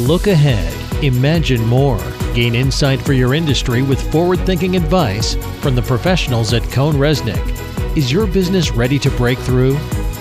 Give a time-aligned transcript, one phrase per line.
[0.00, 0.72] Look ahead,
[1.04, 2.00] imagine more,
[2.34, 7.96] gain insight for your industry with forward thinking advice from the professionals at CohnReznick.
[7.98, 9.76] Is your business ready to break through?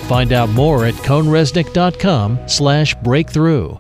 [0.10, 3.78] Find out more at cohnreznick.com slash breakthrough.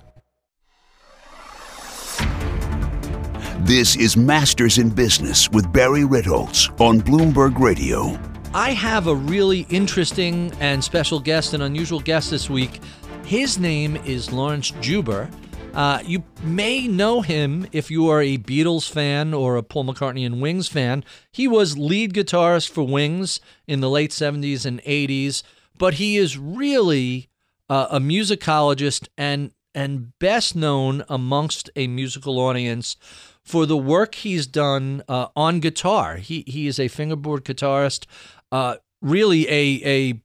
[3.59, 8.18] This is Masters in Business with Barry Ritholtz on Bloomberg Radio.
[8.54, 12.79] I have a really interesting and special guest, an unusual guest this week.
[13.25, 15.29] His name is Laurence Juber.
[15.74, 20.26] Uh, you may know him if you are a Beatles fan or a Paul McCartney
[20.26, 21.04] and Wings fan.
[21.32, 25.44] He was lead guitarist for Wings in the late 70s and 80s,
[25.77, 27.30] but he is really
[27.70, 32.98] uh, a musicologist and and best known amongst a musical audience
[33.44, 36.18] for the work he's done uh, on guitar.
[36.18, 38.05] He he is a fingerboard guitarist,
[38.52, 40.22] uh, really a a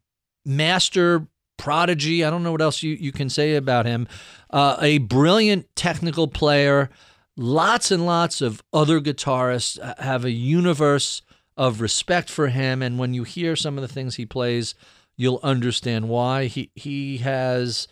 [0.47, 2.25] master prodigy.
[2.25, 4.09] I don't know what else you, you can say about him.
[4.55, 6.89] Uh, a brilliant technical player.
[7.37, 11.23] Lots and lots of other guitarists have a universe
[11.57, 14.77] of respect for him, and when you hear some of the things he plays,
[15.17, 16.45] you'll understand why.
[16.45, 17.89] He he has.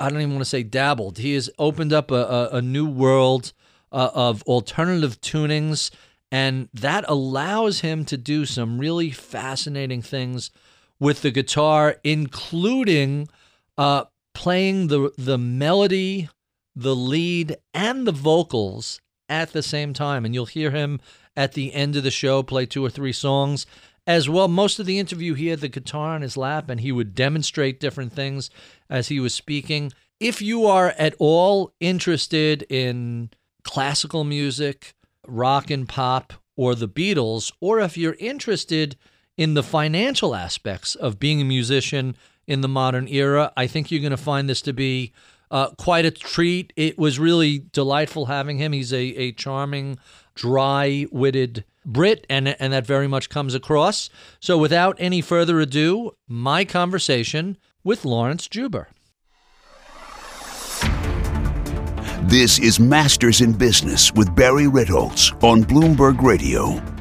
[0.00, 1.18] I don't even want to say dabbled.
[1.18, 3.52] He has opened up a, a, a new world
[3.92, 5.90] uh, of alternative tunings,
[6.32, 10.50] and that allows him to do some really fascinating things
[10.98, 13.28] with the guitar, including
[13.76, 14.04] uh,
[14.34, 16.28] playing the the melody,
[16.76, 20.24] the lead, and the vocals at the same time.
[20.24, 21.00] And you'll hear him
[21.36, 23.66] at the end of the show play two or three songs.
[24.06, 26.92] As well, most of the interview, he had the guitar on his lap and he
[26.92, 28.50] would demonstrate different things
[28.90, 29.92] as he was speaking.
[30.20, 33.30] If you are at all interested in
[33.62, 34.94] classical music,
[35.26, 38.96] rock and pop, or the Beatles, or if you're interested
[39.36, 42.14] in the financial aspects of being a musician
[42.46, 45.12] in the modern era, I think you're going to find this to be
[45.50, 46.72] uh, quite a treat.
[46.76, 48.72] It was really delightful having him.
[48.72, 49.98] He's a, a charming,
[50.34, 54.08] dry witted Brit, and, and that very much comes across.
[54.40, 58.88] So, without any further ado, my conversation with Laurence Juber.
[62.22, 66.93] This is Masters in Business with Barry Ritholtz on Bloomberg Radio.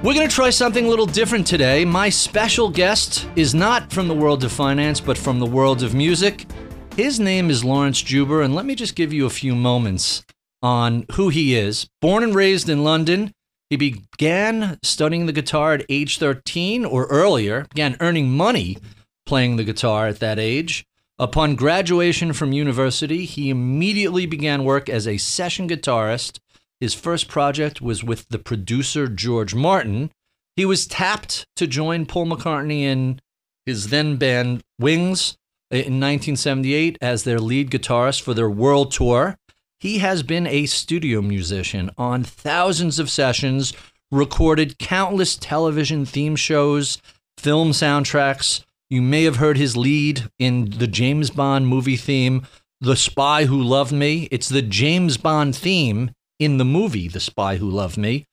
[0.00, 1.84] We're going to try something a little different today.
[1.84, 5.92] My special guest is not from the world of finance, but from the world of
[5.92, 6.46] music.
[6.94, 10.24] His name is Laurence Juber, and let me just give you a few moments
[10.62, 11.88] on who he is.
[12.00, 13.32] Born and raised in London,
[13.70, 18.78] he began studying the guitar at age 13 or earlier, began earning money
[19.26, 20.86] playing the guitar at that age.
[21.18, 26.38] Upon graduation from university, he immediately began work as a session guitarist.
[26.80, 30.10] His first project was with the producer George Martin.
[30.56, 33.20] He was tapped to join Paul McCartney in
[33.66, 35.36] his then band Wings
[35.70, 39.36] in 1978 as their lead guitarist for their world tour.
[39.80, 43.72] He has been a studio musician on thousands of sessions,
[44.10, 46.98] recorded countless television theme shows,
[47.36, 52.46] film soundtracks, you may have heard his lead in the James Bond movie theme,
[52.80, 54.28] The Spy Who Loved Me.
[54.30, 58.26] It's the James Bond theme in the movie The Spy Who Loved Me.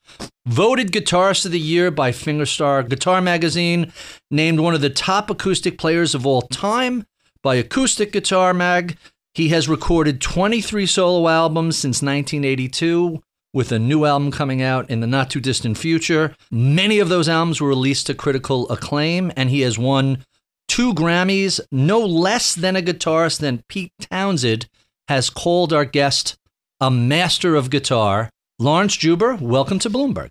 [0.46, 3.92] Voted Guitarist of the Year by Fingerstyle Guitar Magazine.
[4.30, 7.06] Named one of the top acoustic players of all time
[7.42, 8.98] by Acoustic Guitar Mag.
[9.34, 13.22] He has recorded 23 solo albums since 1982
[13.54, 16.36] with a new album coming out in the not too distant future.
[16.52, 20.26] Many of those albums were released to critical acclaim, and he has won
[20.68, 24.68] two Grammys, no less than a guitarist than Pete Townshend
[25.08, 26.38] has called our guest
[26.82, 28.30] a master of guitar.
[28.60, 30.30] Laurence Juber, welcome to Bloomberg.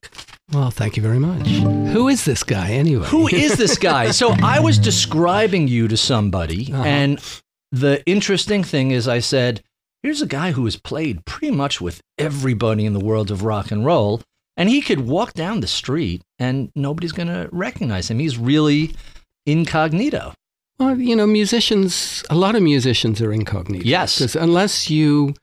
[0.53, 1.47] Well, thank you very much.
[1.47, 3.07] Who is this guy anyway?
[3.07, 4.11] Who is this guy?
[4.11, 6.83] so I was describing you to somebody, uh-huh.
[6.83, 7.41] and
[7.73, 9.63] the interesting thing is, I said,
[10.03, 13.71] here's a guy who has played pretty much with everybody in the world of rock
[13.71, 14.23] and roll,
[14.57, 18.19] and he could walk down the street and nobody's going to recognize him.
[18.19, 18.95] He's really
[19.47, 20.33] incognito.
[20.79, 23.85] Well, you know, musicians, a lot of musicians are incognito.
[23.85, 24.19] Yes.
[24.19, 25.35] Because unless you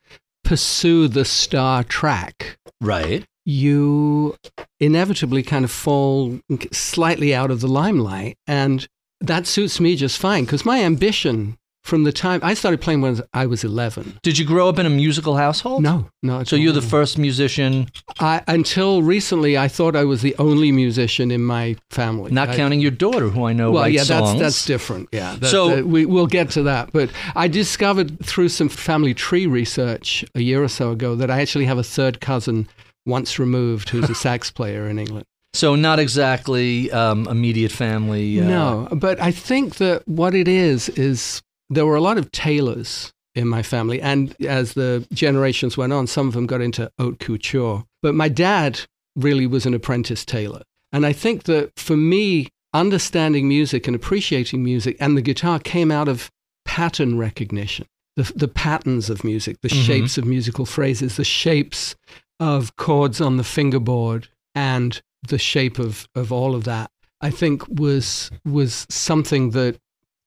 [0.52, 4.36] pursue the star track, right, you
[4.82, 6.42] inevitably kind of fall
[6.74, 8.36] slightly out of the limelight.
[8.48, 8.86] And
[9.22, 13.22] that suits me just fine because my ambition from the time I started playing when
[13.34, 14.20] I was 11.
[14.22, 15.84] Did you grow up in a musical household?
[15.84, 16.44] No, no.
[16.44, 17.90] So you're the first musician?
[18.20, 22.32] I, until recently, I thought I was the only musician in my family.
[22.32, 24.40] Not I, counting your daughter, who I know well, writes yeah, songs.
[24.40, 25.10] that's that's different.
[25.12, 25.36] Yeah.
[25.36, 26.92] That, so that, we, we'll get to that.
[26.94, 31.42] But I discovered through some family tree research a year or so ago that I
[31.42, 32.68] actually have a third cousin
[33.06, 35.26] once removed who's a sax player in England.
[35.54, 38.40] So not exactly um, immediate family.
[38.40, 38.46] Uh...
[38.46, 41.42] No, but I think that what it is is
[41.72, 44.02] there were a lot of tailors in my family.
[44.02, 47.86] And as the generations went on, some of them got into haute couture.
[48.02, 48.82] But my dad
[49.16, 50.64] really was an apprentice tailor.
[50.92, 55.92] And I think that for me, understanding music and appreciating music and the guitar came
[55.92, 56.30] out of
[56.66, 57.88] pattern recognition.
[58.18, 59.84] The, the patterns of music, the mm-hmm.
[59.84, 61.96] shapes of musical phrases, the shapes
[62.42, 66.92] of chords on the fingerboard, and the shape of, of all of that,
[67.22, 69.80] I think was was something that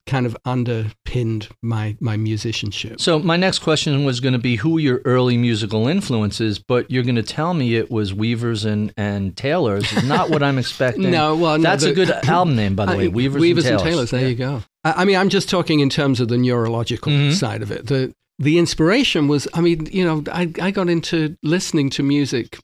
[0.05, 3.01] kind of underpinned my my musicianship.
[3.01, 7.03] So my next question was going to be who your early musical influences, but you're
[7.03, 9.91] going to tell me it was Weavers and and Taylors.
[10.05, 11.11] Not what I'm expecting.
[11.11, 13.07] no, well, no, that's a good album name by the way.
[13.07, 13.83] Weavers, Weavers and Taylors.
[13.83, 14.27] And Taylors there yeah.
[14.27, 14.63] you go.
[14.83, 17.33] I, I, mean, I'm just talking in terms of the neurological mm-hmm.
[17.33, 17.87] side of it.
[17.87, 22.59] The the inspiration was, I mean, you know, I I got into listening to music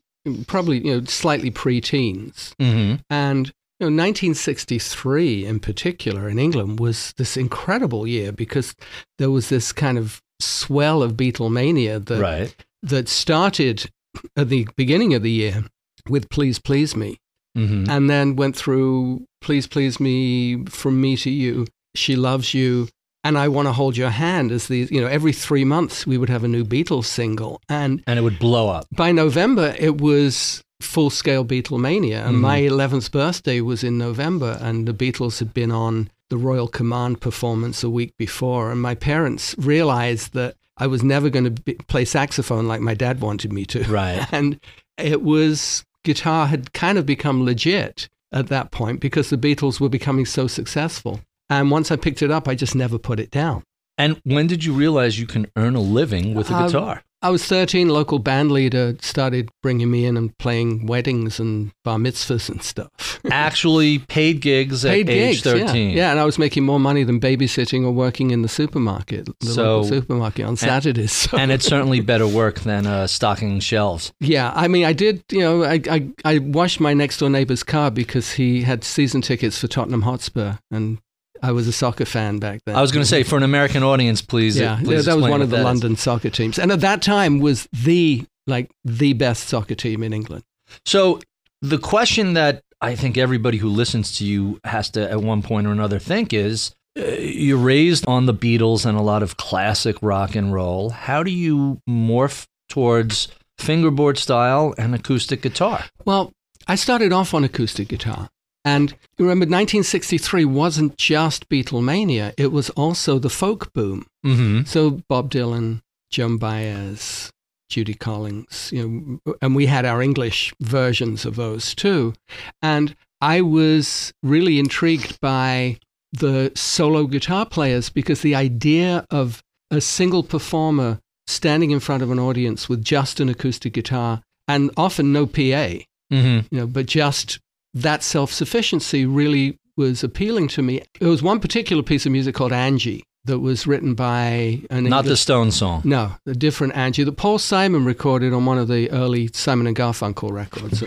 [0.48, 2.96] probably you know slightly pre-teens, mm-hmm.
[3.10, 3.52] and
[3.82, 8.76] you know, 1963 in particular in England was this incredible year because
[9.18, 12.56] there was this kind of swell of Beatlemania that right.
[12.84, 13.90] that started
[14.38, 15.64] at the beginning of the year
[16.08, 17.18] with "Please Please Me,"
[17.58, 17.90] mm-hmm.
[17.90, 22.88] and then went through "Please Please Me" from me to you, "She Loves You,"
[23.24, 26.20] and I want to hold your hand as these, you know, every three months we
[26.20, 28.86] would have a new Beatles single, and and it would blow up.
[28.92, 32.26] By November, it was full scale Beatlemania.
[32.26, 32.42] And mm.
[32.42, 37.22] my 11th birthday was in November, and the Beatles had been on the Royal Command
[37.22, 38.72] performance a week before.
[38.72, 42.94] And my parents realized that I was never going to be, play saxophone like my
[42.94, 43.84] dad wanted me to.
[43.84, 44.26] Right.
[44.32, 44.60] And
[44.98, 49.90] it was, guitar had kind of become legit at that point because the Beatles were
[49.90, 51.20] becoming so successful.
[51.50, 53.64] And once I picked it up, I just never put it down.
[53.98, 57.04] And when did you realize you can earn a living with a uh, guitar?
[57.24, 61.98] I was 13, local band leader started bringing me in and playing weddings and bar
[61.98, 63.20] mitzvahs and stuff.
[63.32, 65.90] Actually, paid gigs paid at gigs, age 13.
[65.90, 65.96] Yeah.
[65.96, 69.46] yeah, and I was making more money than babysitting or working in the supermarket, the
[69.46, 71.12] so, local supermarket on Saturdays.
[71.12, 71.38] So.
[71.38, 74.12] And it's certainly better work than uh, stocking shelves.
[74.20, 77.62] Yeah, I mean, I did, you know, I, I, I washed my next door neighbor's
[77.62, 80.98] car because he had season tickets for Tottenham Hotspur and
[81.42, 82.76] I was a soccer fan back then.
[82.76, 84.58] I was going to say for an American audience, please.
[84.58, 86.00] Yeah, please that was one of the London is.
[86.00, 90.44] soccer teams, and at that time was the like the best soccer team in England.
[90.86, 91.20] So
[91.62, 95.68] the question that I think everybody who listens to you has to at one point
[95.68, 96.74] or another think is.
[97.00, 100.90] Uh, you're raised on the Beatles and a lot of classic rock and roll.
[100.90, 105.86] How do you morph towards fingerboard style and acoustic guitar?
[106.04, 106.34] Well,
[106.68, 108.30] I started off on acoustic guitar.
[108.64, 114.06] And you remember, 1963 wasn't just Beatlemania, it was also the folk boom.
[114.26, 114.64] Mm-hmm.
[114.66, 115.82] So Bob Dylan,
[116.12, 117.32] Joan Baez,
[117.70, 122.14] Judy Collins, you know, and we had our English versions of those too.
[122.62, 125.80] And I was really intrigued by
[126.12, 129.42] the solo guitar players because the idea of
[129.72, 134.70] a single performer standing in front of an audience with just an acoustic guitar and
[134.76, 136.40] often no PA, mm-hmm.
[136.52, 137.40] you know, but just
[137.74, 140.82] that self sufficiency really was appealing to me.
[141.00, 145.00] There was one particular piece of music called Angie that was written by an not
[145.00, 145.82] English, the Stone song.
[145.86, 149.76] No, a different Angie that Paul Simon recorded on one of the early Simon and
[149.76, 150.84] Garfunkel records.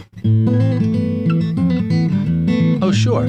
[2.83, 3.23] Oh, sure.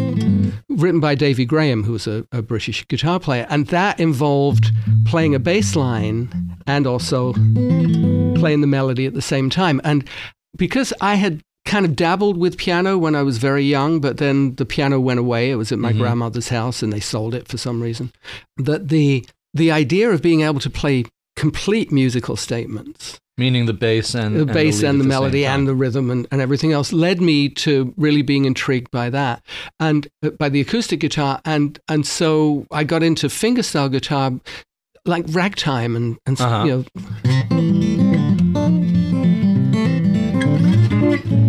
[0.70, 4.72] Written by Davy Graham, who was a, a British guitar player, and that involved
[5.06, 6.30] playing a bass line
[6.68, 7.34] and also
[8.36, 9.80] playing the melody at the same time.
[9.84, 10.08] And
[10.58, 14.56] because I had kind of dabbled with piano when I was very young, but then
[14.56, 15.52] the piano went away.
[15.52, 16.02] It was at my mm-hmm.
[16.02, 18.12] grandmother's house and they sold it for some reason.
[18.58, 21.06] That the the idea of being able to play
[21.36, 25.68] complete musical statements meaning the bass and the bass and the, and the melody and
[25.68, 29.44] the rhythm and, and everything else led me to really being intrigued by that
[29.80, 34.32] and uh, by the acoustic guitar and and so I got into fingerstyle guitar
[35.06, 36.64] like ragtime and and uh-huh.
[36.64, 36.86] you
[37.52, 37.95] know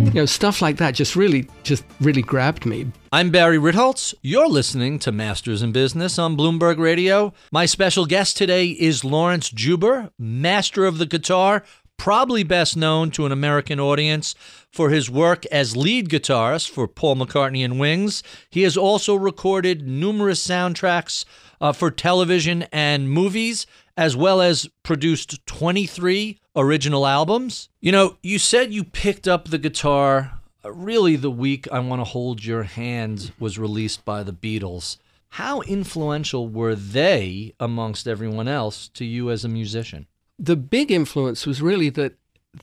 [0.07, 2.87] you know, stuff like that just really, just really grabbed me.
[3.11, 4.13] I'm Barry Ritholtz.
[4.21, 7.33] You're listening to Masters in Business on Bloomberg Radio.
[7.51, 11.63] My special guest today is Laurence Juber, master of the guitar,
[11.97, 14.33] probably best known to an American audience
[14.71, 18.23] for his work as lead guitarist for Paul McCartney and Wings.
[18.49, 21.25] He has also recorded numerous soundtracks
[21.59, 27.69] uh, for television and movies, as well as produced 23 original albums.
[27.79, 32.01] You know, you said you picked up the guitar uh, really the week I Want
[32.01, 34.97] to Hold Your Hand was released by the Beatles.
[35.29, 40.07] How influential were they amongst everyone else to you as a musician?
[40.39, 42.13] The big influence was really that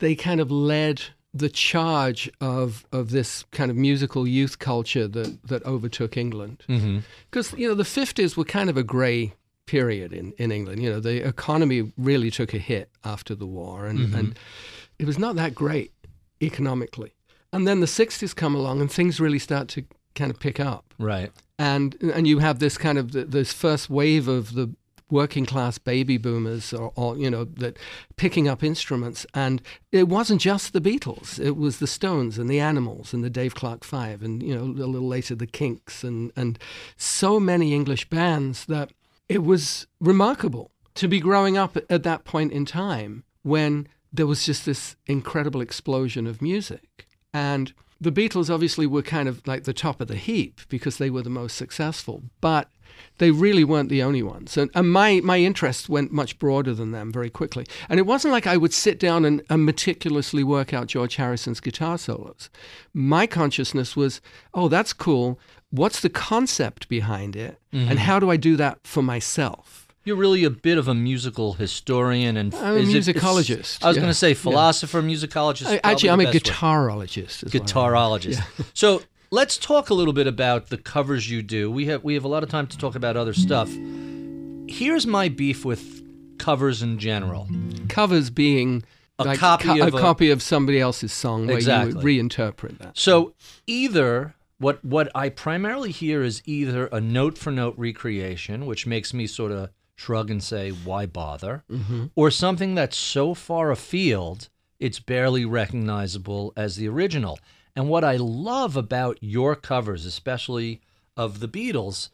[0.01, 5.43] they kind of led the charge of of this kind of musical youth culture that
[5.45, 6.63] that overtook England.
[6.67, 7.59] Because mm-hmm.
[7.59, 9.35] you know the fifties were kind of a grey
[9.67, 10.83] period in, in England.
[10.83, 14.15] You know, the economy really took a hit after the war, and, Mm-hmm.
[14.19, 14.39] and
[14.99, 15.93] it was not that great
[16.43, 17.15] economically.
[17.53, 20.93] And then the 60s come along, and things really start to kind of pick up.
[20.99, 21.31] Right.
[21.59, 24.75] And, and you have this kind of th- this first wave of the
[25.11, 27.77] working class baby boomers or, or you know that
[28.17, 29.61] picking up instruments and
[29.93, 33.55] it wasn't just the Beatles it was the Stones and the Animals and the Dave
[33.55, 36.59] Clark 5 and you know a little later the Kinks and and
[36.97, 38.93] so many English bands that
[39.29, 44.27] it was remarkable to be growing up at, at that point in time when there
[44.27, 49.65] was just this incredible explosion of music and the Beatles obviously were kind of like
[49.65, 52.69] the top of the heap because they were the most successful but
[53.19, 54.57] they really weren't the only ones.
[54.57, 57.65] And, and my, my interest went much broader than them very quickly.
[57.89, 61.61] And it wasn't like I would sit down and, and meticulously work out George Harrison's
[61.61, 62.51] guitar solos.
[62.93, 64.21] My consciousness was,
[64.53, 65.39] oh, that's cool.
[65.75, 67.59] What's the concept behind it?
[67.73, 67.97] And mm-hmm.
[67.97, 69.89] how do I do that for myself?
[70.05, 73.89] You're really a bit of a musical historian and I'm a is it- musicologist, I
[73.89, 74.03] was yeah.
[74.03, 75.67] going to say philosopher, musicologist.
[75.67, 77.43] I, actually, I'm a guitarologist.
[77.43, 77.65] is what I am.
[77.67, 78.43] guitarologist.
[78.75, 79.03] So
[79.33, 81.73] let's talk a little bit about the covers you do.
[81.73, 83.69] We have we have a lot of time to talk about other stuff.
[84.69, 86.05] Here's my beef with
[86.39, 87.49] covers in general.
[87.89, 88.85] Covers being
[89.19, 92.79] A like copy co- of a a- copy of somebody else's song where you reinterpret
[92.79, 92.97] that.
[92.97, 93.35] So
[93.67, 99.13] either what what I primarily hear is either a note for note recreation, which makes
[99.13, 102.07] me sort of shrug and say, "Why bother?" Mm-hmm.
[102.15, 104.49] or something that's so far afield
[104.81, 107.39] it's barely recognizable as the original.
[107.77, 110.81] And what I love about your covers, especially
[111.17, 112.11] of the Beatles,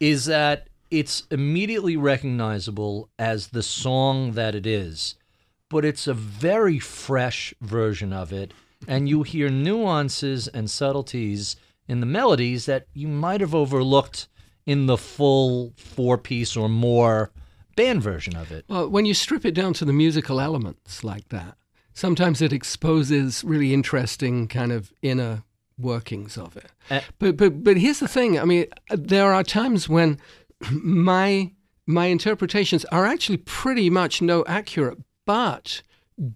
[0.00, 5.14] is that it's immediately recognizable as the song that it is
[5.68, 8.52] but it's a very fresh version of it.
[8.86, 11.56] And you hear nuances and subtleties
[11.88, 14.28] in the melodies that you might have overlooked
[14.66, 17.32] in the full four piece or more
[17.74, 18.64] band version of it.
[18.68, 21.56] Well, when you strip it down to the musical elements like that,
[21.94, 25.44] sometimes it exposes really interesting kind of inner
[25.78, 26.70] workings of it.
[26.90, 28.38] Uh, but but but here's the thing.
[28.38, 30.18] I mean, there are times when
[30.70, 31.52] my
[31.86, 35.82] my interpretations are actually pretty much no accurate, but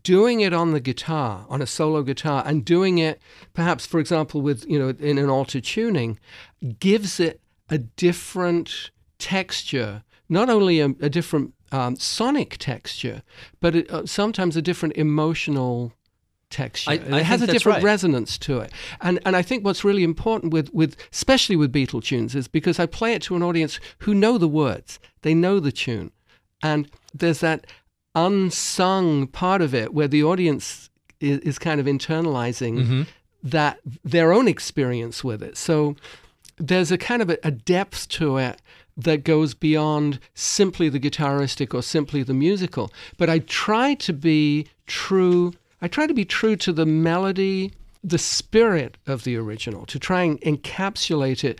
[0.02, 3.20] doing it on the guitar, on a solo guitar, and doing it
[3.52, 6.18] perhaps, for example, with you know in an alter tuning,
[6.78, 10.02] gives it a different texture.
[10.28, 13.22] Not only a, a different um, sonic texture,
[13.60, 15.92] but it, uh, sometimes a different emotional
[16.50, 16.90] texture.
[16.90, 17.84] I- I it has a different right.
[17.84, 18.70] resonance to it.
[19.00, 22.78] And and I think what's really important with with especially with Beatle tunes is because
[22.78, 26.12] I play it to an audience who know the words, they know the tune,
[26.62, 27.66] and there's that
[28.14, 30.90] unsung part of it where the audience
[31.20, 33.02] is, is kind of internalizing Mm-hmm.
[33.42, 35.56] that their own experience with it.
[35.56, 35.96] So
[36.58, 38.60] there's a kind of a, a depth to it
[38.96, 42.92] that goes beyond simply the guitaristic or simply the musical.
[43.16, 45.54] But I try to be true.
[45.80, 47.72] I try to be true to the melody,
[48.04, 51.58] the spirit of the original, to try and encapsulate it.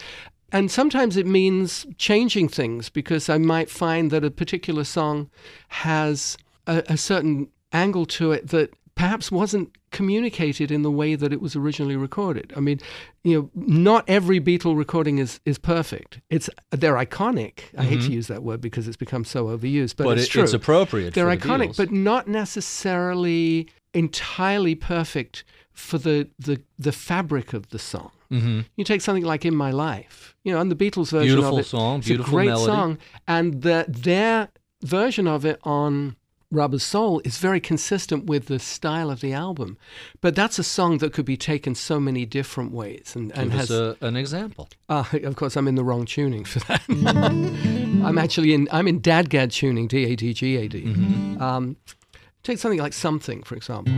[0.52, 5.30] And sometimes it means changing things because I might find that a particular song
[5.68, 11.32] has a, a certain angle to it that perhaps wasn't communicated in the way that
[11.32, 12.52] it was originally recorded.
[12.56, 12.78] I mean,
[13.24, 16.20] you know, not every Beatle recording is, is perfect.
[16.28, 17.60] It's they're iconic.
[17.76, 20.30] I hate to use that word because it's become so overused, but, But it's it-
[20.30, 20.42] true.
[20.42, 21.76] it's appropriate They're the iconic, Beatles.
[21.78, 28.10] but not necessarily entirely perfect for the the, the fabric of the song.
[28.30, 28.60] Mm-hmm.
[28.76, 31.60] You take something like "In My Life," you know, and the Beatles version Beautiful of
[31.60, 31.70] it.
[31.70, 32.66] Beautiful song, it's beautiful a great melody.
[32.66, 34.48] song, and the, their
[34.82, 36.16] version of it on
[36.52, 39.78] Rubber Soul is very consistent with the style of the album.
[40.20, 43.70] But that's a song that could be taken so many different ways, and, and has.
[43.70, 44.68] a, an example.
[44.88, 46.82] Uh, of course, I'm in the wrong tuning for that.
[48.04, 48.68] I'm actually in.
[48.70, 50.84] I'm in Dadgad tuning, D A D G A D.
[50.84, 51.42] Mm-hmm.
[51.42, 51.76] Um,
[52.42, 53.92] take something like something, for example.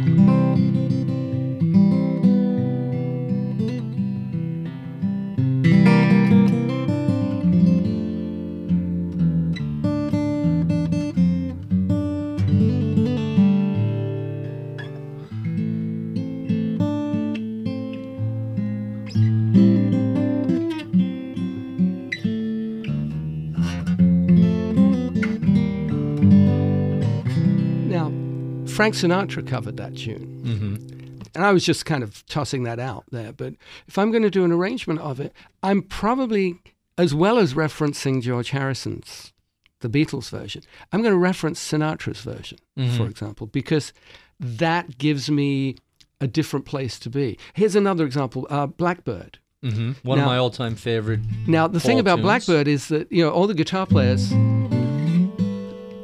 [28.74, 30.42] Frank Sinatra covered that tune.
[30.44, 31.10] Mm-hmm.
[31.36, 33.32] And I was just kind of tossing that out there.
[33.32, 33.54] But
[33.88, 36.60] if I'm going to do an arrangement of it, I'm probably,
[36.96, 39.32] as well as referencing George Harrison's,
[39.80, 40.62] the Beatles version,
[40.92, 42.58] I'm going to reference Sinatra's version,
[42.96, 43.92] for example, because
[44.38, 45.76] that gives me
[46.20, 47.36] a different place to be.
[47.54, 49.38] Here's another example uh, Blackbird.
[49.64, 49.92] Mm-hmm.
[50.08, 51.20] One Now- of my all-time favorite.
[51.46, 52.22] Now, the thing about tunes.
[52.24, 54.30] Blackbird is that, you know, all the guitar players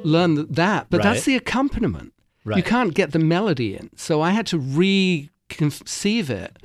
[0.02, 1.04] learn that, but Right.
[1.04, 2.12] that's the accompaniment.
[2.46, 3.90] You can't get the melody in.
[3.96, 6.56] So I had to reconceive it.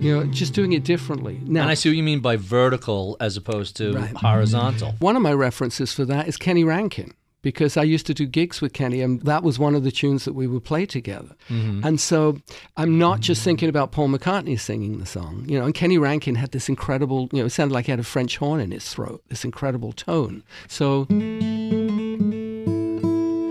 [0.00, 1.40] You know, just doing it differently.
[1.44, 4.14] Now, And I see what you mean by vertical as opposed to Right.
[4.16, 4.94] horizontal.
[5.00, 7.12] One of my references for that is Kenny Rankin
[7.46, 10.24] because I used to do gigs with Kenny and that was one of the tunes
[10.24, 11.36] that we would play together.
[11.48, 11.86] Mm-hmm.
[11.86, 12.38] And so
[12.76, 16.34] I'm not just thinking about Paul McCartney singing the song, you know, and Kenny Rankin
[16.34, 18.88] had this incredible, you know, it sounded like he had a French horn in his
[18.88, 20.42] throat, this incredible tone.
[20.66, 21.16] So you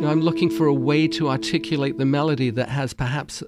[0.02, 3.44] know, I'm looking for a way to articulate the melody that has perhaps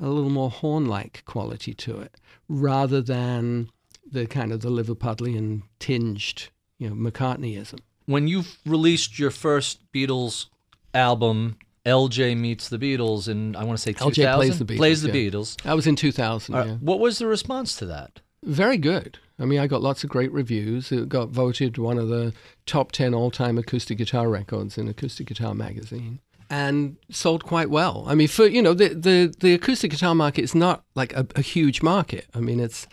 [0.00, 2.16] a little more horn-like quality to it
[2.48, 3.70] rather than
[4.10, 6.48] the kind of the Liverpudlian tinged,
[6.80, 7.78] you know, McCartneyism.
[8.06, 10.46] When you released your first Beatles
[10.94, 11.56] album,
[11.86, 14.24] LJ Meets the Beatles, in I want to say 2000?
[14.24, 15.30] LJ plays the Beatles, Plays the yeah.
[15.30, 15.62] Beatles.
[15.62, 16.54] That was in 2000.
[16.54, 16.72] Uh, yeah.
[16.74, 18.20] What was the response to that?
[18.44, 19.18] Very good.
[19.38, 20.92] I mean, I got lots of great reviews.
[20.92, 22.32] It got voted one of the
[22.66, 26.20] top 10 all time acoustic guitar records in Acoustic Guitar Magazine
[26.52, 28.04] and sold quite well.
[28.06, 31.26] I mean, for, you know, the, the, the acoustic guitar market is not like a,
[31.34, 32.26] a huge market.
[32.34, 32.86] I mean, it's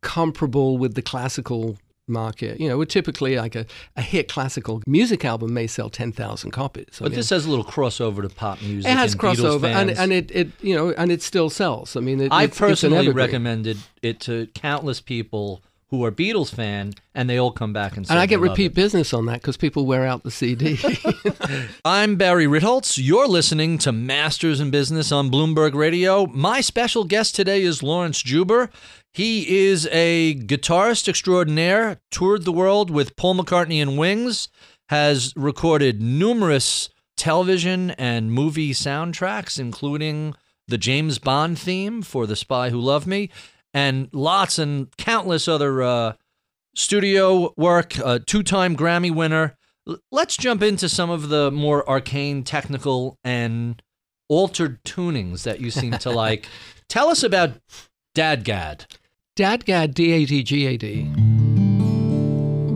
[0.00, 1.76] comparable with the classical
[2.10, 2.60] market.
[2.60, 3.64] You know, typically like a,
[3.96, 6.86] a hit classical music album may sell 10,000 copies.
[7.00, 8.90] I But mean, this has a little crossover to pop music.
[8.90, 11.96] it has crossover and, and it, it, you know, and it still sells.
[11.96, 17.28] I mean, it, I personally recommended it to countless people who are Beatles fan, and
[17.28, 18.74] they all come back and say And I get repeat it.
[18.74, 20.78] business on that because people wear out the CD.
[21.84, 22.96] I'm Barry Ritholtz.
[23.02, 26.26] You're listening to Masters in Business on Bloomberg Radio.
[26.26, 28.70] My special guest today is Laurence Juber.
[29.12, 34.48] He is a guitarist extraordinaire, toured the world with Paul McCartney and Wings,
[34.90, 40.34] has recorded numerous television and movie soundtracks, including
[40.68, 43.28] the James Bond theme for The Spy Who Loved Me,
[43.74, 46.12] and lots and countless other uh,
[46.74, 49.56] studio work, a two time Grammy winner.
[49.88, 53.80] L- Let's jump into some of the more arcane, technical, and
[54.28, 56.46] altered tunings that you seem to like.
[56.88, 57.52] Tell us about
[58.16, 58.86] Dadgad.
[59.36, 61.12] Dadgad D-A-D-G-A-D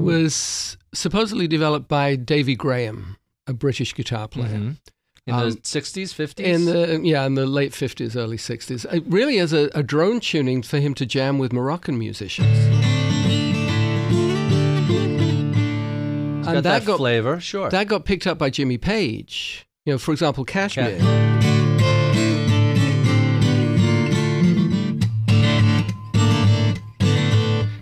[0.00, 4.48] was supposedly developed by Davy Graham, a British guitar player.
[4.58, 4.76] Mhm.
[5.26, 6.40] In Um, the 60s, 50s?
[6.40, 10.20] In the yeah, in the late fifties, early sixties, it really as a, a drone
[10.20, 12.46] tuning for him to jam with Moroccan musicians.
[16.40, 17.70] It's got that, got flavor, sure.
[17.70, 19.66] that got picked up by Jimmy Page.
[19.86, 20.98] You know, for example, Kashmir.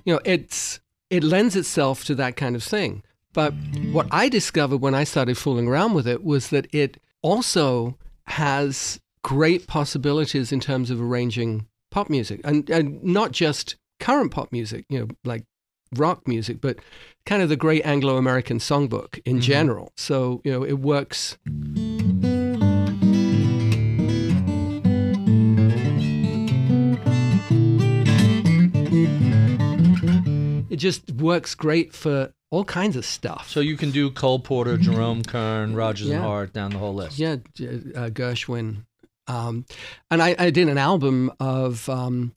[0.04, 3.02] you know, it's it lends itself to that kind of thing.
[3.32, 3.54] But
[3.92, 9.00] what I discovered when I started fooling around with it was that it also has
[9.22, 14.84] great possibilities in terms of arranging pop music, and, and not just current pop music,
[14.88, 15.44] you know, like
[15.94, 16.78] rock music, but
[17.26, 19.40] kind of the great Anglo-American songbook in mm-hmm.
[19.40, 19.92] general.
[19.96, 21.38] So you know, it works.
[30.82, 33.48] Just works great for all kinds of stuff.
[33.48, 36.16] so you can do Cole Porter, Jerome Kern, Rodgers Yeah.
[36.16, 37.18] and Hart, down the whole list.
[37.18, 38.84] Yeah, uh, Gershwin.
[39.28, 39.64] Um,
[40.10, 42.34] and I, I did an album of um,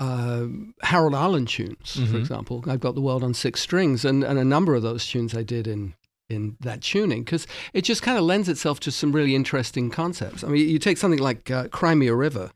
[0.00, 0.46] uh,
[0.82, 2.14] Harold Arlen tunes, for Mhm.
[2.20, 2.64] example.
[2.66, 5.42] I've got The World on Six Strings, and, and a number of those tunes I
[5.44, 5.94] did in,
[6.28, 10.44] in that tuning because it just kind of lends itself to some really interesting concepts.
[10.44, 12.50] I mean, you take something like uh, Cry Me a River.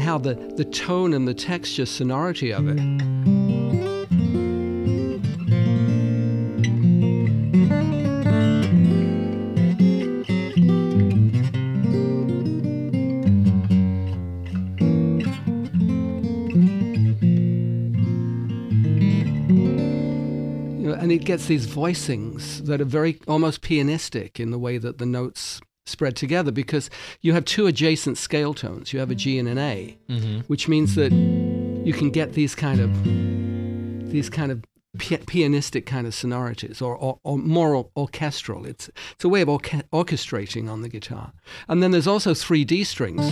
[0.00, 2.78] And how the, the tone and the texture sonority of it.
[20.78, 24.78] You know, and it gets these voicings that are very almost pianistic in the way
[24.78, 26.90] that the notes spread together because
[27.20, 28.92] you have two adjacent scale tones.
[28.92, 30.40] You have a G and an A, Mm-hmm.
[30.46, 32.90] which means that you can get these kind of
[34.12, 34.62] these kind of
[34.98, 38.66] pi- pianistic kind of sonorities or, or, or more or- orchestral.
[38.66, 41.32] It's, it's a way of orche- orchestrating on the guitar.
[41.68, 43.24] And then there's also three D strings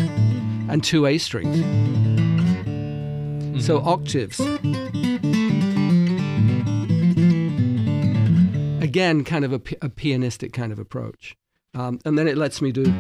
[0.71, 1.59] and two A strings.
[3.65, 4.39] So octaves.
[8.81, 11.37] Again, kind of a, a pianistic kind of approach.
[11.75, 12.91] Um, and then it lets me do, you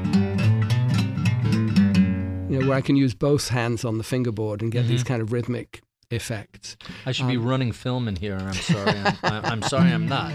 [2.59, 5.33] know, where I can use both hands on the fingerboard and get these kind of
[5.33, 6.76] rhythmic effects.
[7.04, 8.37] I should be running film in here.
[8.37, 8.94] I'm sorry.
[9.22, 9.90] I'm, I'm, sorry.
[9.90, 10.33] I'm not.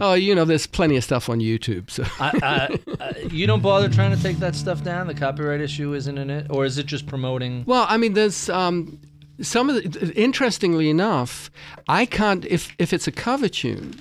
[0.00, 1.90] Oh, you know, there's plenty of stuff on YouTube.
[1.90, 5.06] So I, I, I, you don't bother trying to take that stuff down.
[5.06, 7.64] The copyright issue isn't in it, or is it just promoting?
[7.66, 8.98] Well, I mean, there's um,
[9.40, 10.12] some of the.
[10.14, 11.50] Interestingly enough,
[11.88, 14.00] I can't if if it's a cover tune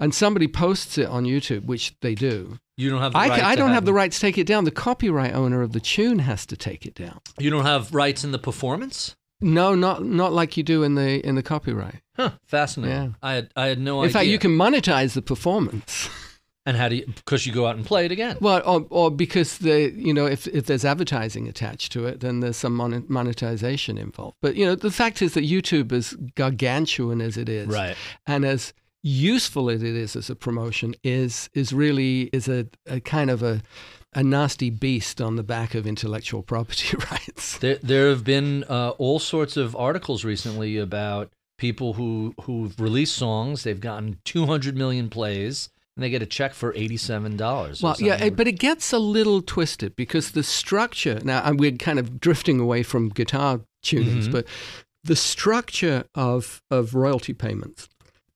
[0.00, 2.58] and somebody posts it on YouTube, which they do.
[2.76, 3.12] You don't have.
[3.12, 4.64] The I, right I to don't have the right to take it down.
[4.64, 7.20] The copyright owner of the tune has to take it down.
[7.38, 9.14] You don't have rights in the performance.
[9.42, 12.00] No, not not like you do in the in the copyright.
[12.16, 12.32] Huh.
[12.46, 12.96] Fascinating.
[12.96, 13.08] Yeah.
[13.22, 14.06] I had I had no In idea.
[14.08, 16.08] In fact, you can monetize the performance.
[16.66, 17.06] And how do you?
[17.06, 18.36] Because you go out and play it again.
[18.38, 22.40] Well, or, or because the you know if if there's advertising attached to it, then
[22.40, 22.76] there's some
[23.08, 24.36] monetization involved.
[24.42, 27.96] But you know the fact is that YouTube, as gargantuan as it is, Right.
[28.26, 33.00] and as useful as it is as a promotion, is is really is a, a
[33.00, 33.62] kind of a
[34.12, 37.58] a nasty beast on the back of intellectual property rights.
[37.58, 43.14] There, there have been uh, all sorts of articles recently about people who who've released
[43.16, 43.62] songs.
[43.62, 47.82] They've gotten 200 million plays, and they get a check for 87 dollars.
[47.82, 51.20] Well, yeah, it- but it gets a little twisted because the structure.
[51.22, 54.32] Now, we're kind of drifting away from guitar tunings, Mhm.
[54.32, 54.46] but
[55.04, 57.88] the structure of of royalty payments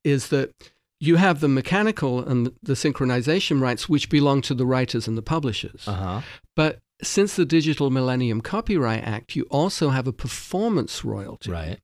[0.04, 0.52] is that
[1.00, 5.22] you have the mechanical and the synchronization rights, which belong to the writers and the
[5.22, 5.86] publishers.
[5.88, 6.20] uh huh.
[6.54, 11.50] But since the Digital Millennium Copyright Act, you also have a performance royalty.
[11.50, 11.78] Right.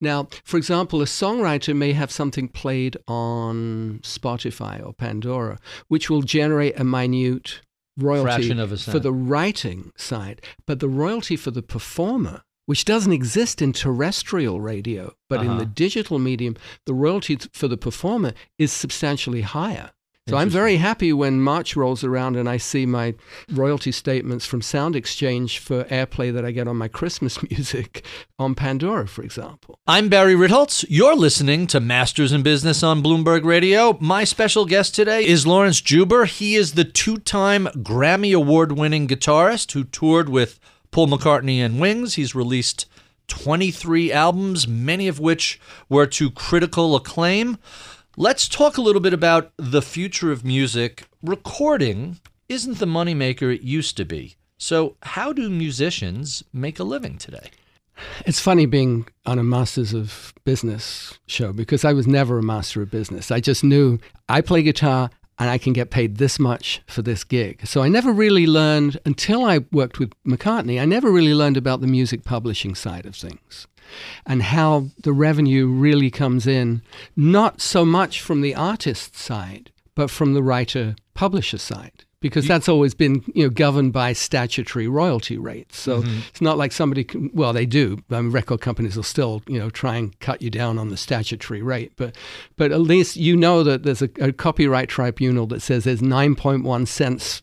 [0.00, 5.58] Now, for example, a songwriter may have something played on Spotify or Pandora,
[5.88, 7.60] which will generate a minute
[7.98, 8.48] royalty
[8.92, 14.60] for the writing side, but the royalty for the performer, which doesn't exist in terrestrial
[14.60, 15.58] radio, but in Uh-huh.
[15.60, 19.90] the digital medium, the royalty for the performer is substantially higher.
[20.28, 23.14] So I'm very happy when March rolls around and I see my
[23.50, 28.04] royalty statements from SoundExchange for airplay that I get on my Christmas music
[28.38, 29.80] on Pandora, for example.
[29.84, 30.84] I'm Barry Ritholtz.
[30.88, 33.98] You're listening to Masters in Business on Bloomberg Radio.
[34.00, 36.26] My special guest today is Laurence Juber.
[36.26, 40.60] He is the two time Grammy Award winning guitarist who toured with
[40.92, 42.14] Paul McCartney and Wings.
[42.14, 42.84] He's released
[43.28, 47.56] 23 albums, many of which were to critical acclaim.
[48.18, 51.04] Let's talk a little bit about the future of music.
[51.22, 54.36] Recording isn't the moneymaker it used to be.
[54.58, 57.50] So, how do musicians make a living today?
[58.26, 62.82] It's funny being on a Masters of Business show because I was never a master
[62.82, 63.30] of business.
[63.30, 67.24] I just knew I play guitar and I can get paid this much for this
[67.24, 67.66] gig.
[67.66, 71.80] So I never really learned, until I worked with McCartney, I never really learned about
[71.80, 73.66] the music publishing side of things
[74.24, 76.82] and how the revenue really comes in,
[77.16, 82.04] not so much from the artist side, but from the writer publisher side.
[82.22, 85.78] Because that's always been, you know, governed by statutory royalty rates.
[85.78, 86.20] So mm-hmm.
[86.28, 87.30] it's not like somebody can.
[87.34, 88.02] Well, they do.
[88.10, 90.96] I mean, record companies will still, you know, try and cut you down on the
[90.96, 91.92] statutory rate.
[91.96, 92.16] But,
[92.56, 96.88] but at least you know that there's a, a copyright tribunal that says there's 9.1
[96.88, 97.42] cents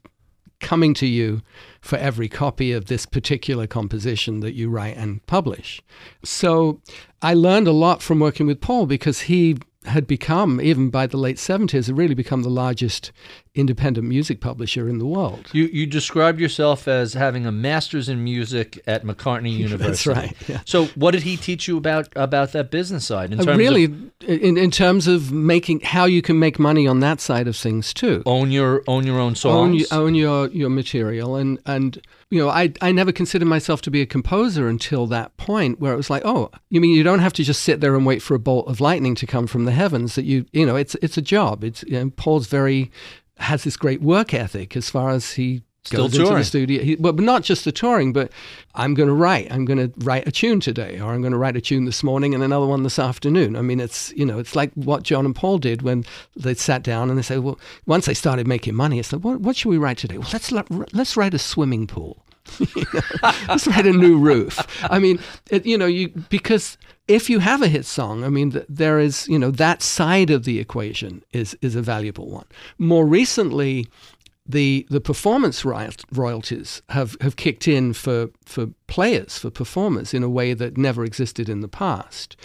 [0.60, 1.42] coming to you
[1.82, 5.82] for every copy of this particular composition that you write and publish.
[6.24, 6.82] So
[7.22, 11.18] I learned a lot from working with Paul because he had become, even by the
[11.18, 13.12] late 70s, had really become the largest
[13.56, 15.48] independent music publisher in the world.
[15.52, 19.88] You you described yourself as having a master's in music at McCartney University.
[19.88, 20.62] That's right, yeah.
[20.66, 24.12] So what did he teach you about about that business side in Uh, really, of
[24.28, 27.94] in, in terms of making how you can make money on that side of things
[27.94, 28.22] too.
[28.26, 29.88] own your own your own own, songs?
[29.92, 33.92] y- own your, your material and and you know I, I never considered myself to
[33.92, 37.20] be a composer until that point where it was like oh you mean you don't
[37.20, 39.66] have to just sit there and wait for a bolt of lightning to come from
[39.66, 42.92] the heavens that you you know it's it's a job it's you know, Paul's very
[43.40, 46.84] has this great work ethic as far as he Still goes into the studio.
[46.84, 48.32] He, but not just the touring but
[48.76, 49.50] I'm going to write.
[49.50, 52.04] I'm going to write a tune today or I'm going to write a tune this
[52.04, 53.56] morning and another one this afternoon.
[53.56, 56.04] I mean it's you know it's like what John and Paul did when
[56.36, 59.40] they sat down and they said well once they started making money it's like what,
[59.40, 60.18] what should we write today?
[60.18, 62.26] Well let's let- let's write a swimming pool
[63.48, 64.60] let's write a new roof.
[64.90, 68.52] I mean it, you know you because if you have a hit song I mean
[68.52, 72.46] th- there is you know that side of the equation is is a valuable one.
[72.78, 73.88] More recently
[74.50, 80.30] the the performance royalties have, have kicked in for, for players, for performers, in a
[80.30, 82.36] way that never existed in the past.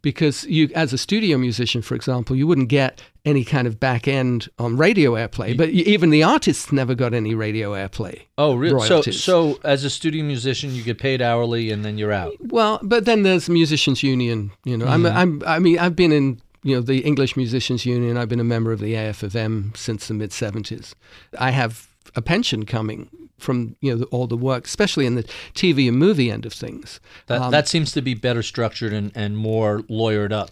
[0.00, 4.06] Because you, as a studio musician, for example, you wouldn't get any kind of back
[4.06, 8.22] end on radio airplay, but even the artists never got any radio airplay.
[8.38, 8.86] oh, really?
[8.86, 9.22] So royalties.
[9.22, 12.34] so as a studio musician, you get paid hourly and then you're out.
[12.40, 14.52] Well, but then there's musicians union.
[14.64, 15.12] You know, I'm, mm.
[15.12, 18.16] I'm, I mean, I've been in you know the English Musicians Union.
[18.16, 20.94] I've been a member of the AFFM since the mid '70s.
[21.38, 25.88] I have a pension coming from you know all the work, especially in the TV
[25.88, 27.00] and movie end of things.
[27.26, 30.50] That Um, that seems to be better structured and, and more lawyered up.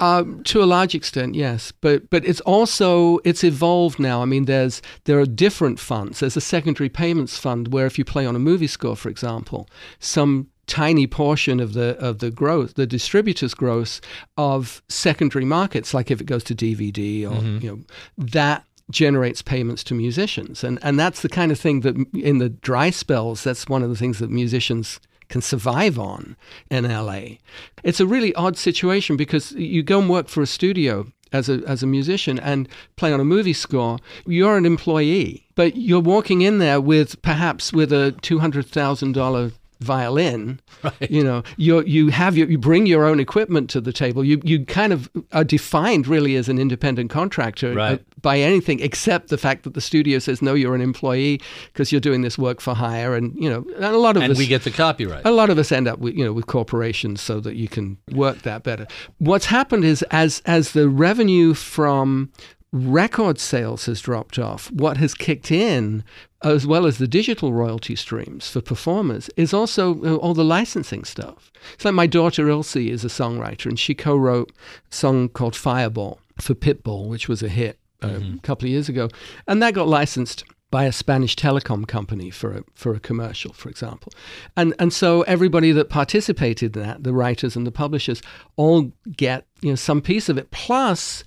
[0.00, 4.22] Uh, to a large extent, yes, but but it's also it's evolved now.
[4.22, 6.18] I mean, there's there are different funds.
[6.18, 9.68] There's a secondary payments fund where if you play on a movie score, for example,
[10.00, 14.00] some tiny portion of the of the growth, the distributor's growth
[14.36, 17.58] of secondary markets, like if it goes to DVD or mm-hmm.
[17.64, 17.80] you know
[18.18, 22.48] that generates payments to musicians, and and that's the kind of thing that in the
[22.48, 26.36] dry spells, that's one of the things that musicians can survive on
[26.70, 27.38] in LA.
[27.82, 31.62] It's a really odd situation because you go and work for a studio as a
[31.66, 36.42] as a musician and play on a movie score, you're an employee, but you're walking
[36.42, 39.50] in there with perhaps with a two hundred thousand dollar
[39.84, 40.60] violin.
[40.82, 41.10] Right.
[41.10, 44.24] You know, you you have your you bring your own equipment to the table.
[44.24, 48.00] You you kind of are defined really as an independent contractor uh, Right.
[48.22, 51.40] by anything except the fact that the studio says no, you're an employee
[51.72, 54.32] because you're doing this work for hire, and you know, and a lot of And
[54.32, 55.22] us we get the copyright.
[55.24, 57.96] a lot of us end up with you know with corporations so that you can
[58.12, 58.86] work that better.
[59.18, 62.30] What's happened is as as the revenue from
[62.74, 66.02] record sales has dropped off, what has kicked in,
[66.42, 71.52] as well as the digital royalty streams for performers, is also all the licensing stuff.
[71.72, 74.50] It's like my daughter Ilsey is a songwriter, and she co-wrote
[74.90, 78.88] a song called Fireball for Pitbull, which was a hit uh, a couple of years
[78.88, 79.08] ago,
[79.46, 83.68] and that got licensed by a Spanish telecom company for a, for a commercial, for
[83.68, 84.12] example.
[84.56, 88.20] And and so everybody that participated in that, the writers and the publishers,
[88.56, 90.50] all get you know some piece of it.
[90.50, 91.22] Plus,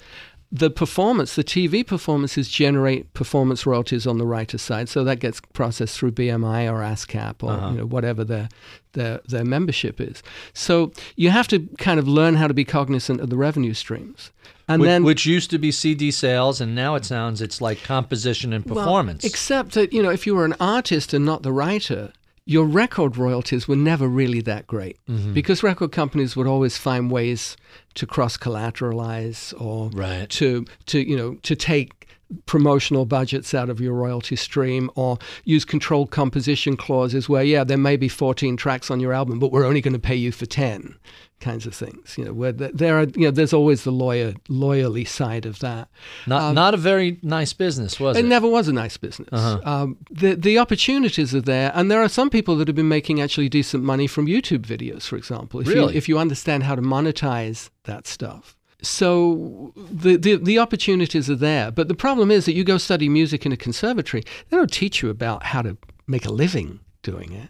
[0.52, 5.42] the performance, the TV performances generate performance royalties on the writer's side, so that gets
[5.54, 7.70] processed through BMI or ASCAP or uh-huh.
[7.72, 8.48] you know whatever their
[8.94, 10.24] their their membership is.
[10.54, 14.32] So you have to kind of learn how to be cognizant of the revenue streams.
[14.70, 17.84] And which, then which used to be CD sales, and now it sounds it's like
[17.84, 19.24] composition and Well, performance.
[19.24, 22.12] except that, you know, if you were an artist and not the writer,
[22.50, 25.34] your record royalties were never really that great Mm-hmm.
[25.34, 27.58] because record companies would always find ways
[27.96, 30.30] to cross collateralize or Right.
[30.32, 32.08] to to you know to take
[32.46, 37.78] promotional budgets out of your royalty stream or use controlled composition clauses where yeah there
[37.78, 40.46] may be 14 tracks on your album but we're only going to pay you for
[40.46, 40.96] 10
[41.40, 45.08] kinds of things you know where there are you know there's always the lawyer lawyerly
[45.08, 45.88] side of that
[46.26, 48.20] not not a very nice business, was it?
[48.22, 49.30] um, it never was a nice business.
[49.34, 53.22] Um, the the opportunities are there, and there are some people that have been making
[53.22, 55.60] actually decent money from YouTube videos, for example.
[55.62, 55.94] If Really?
[55.94, 58.56] you if you understand how to monetize that stuff.
[58.82, 63.10] So the, the the opportunities are there, but the problem is that you go study
[63.10, 67.32] music in a conservatory, they don't teach you about how to make a living doing
[67.34, 67.50] it.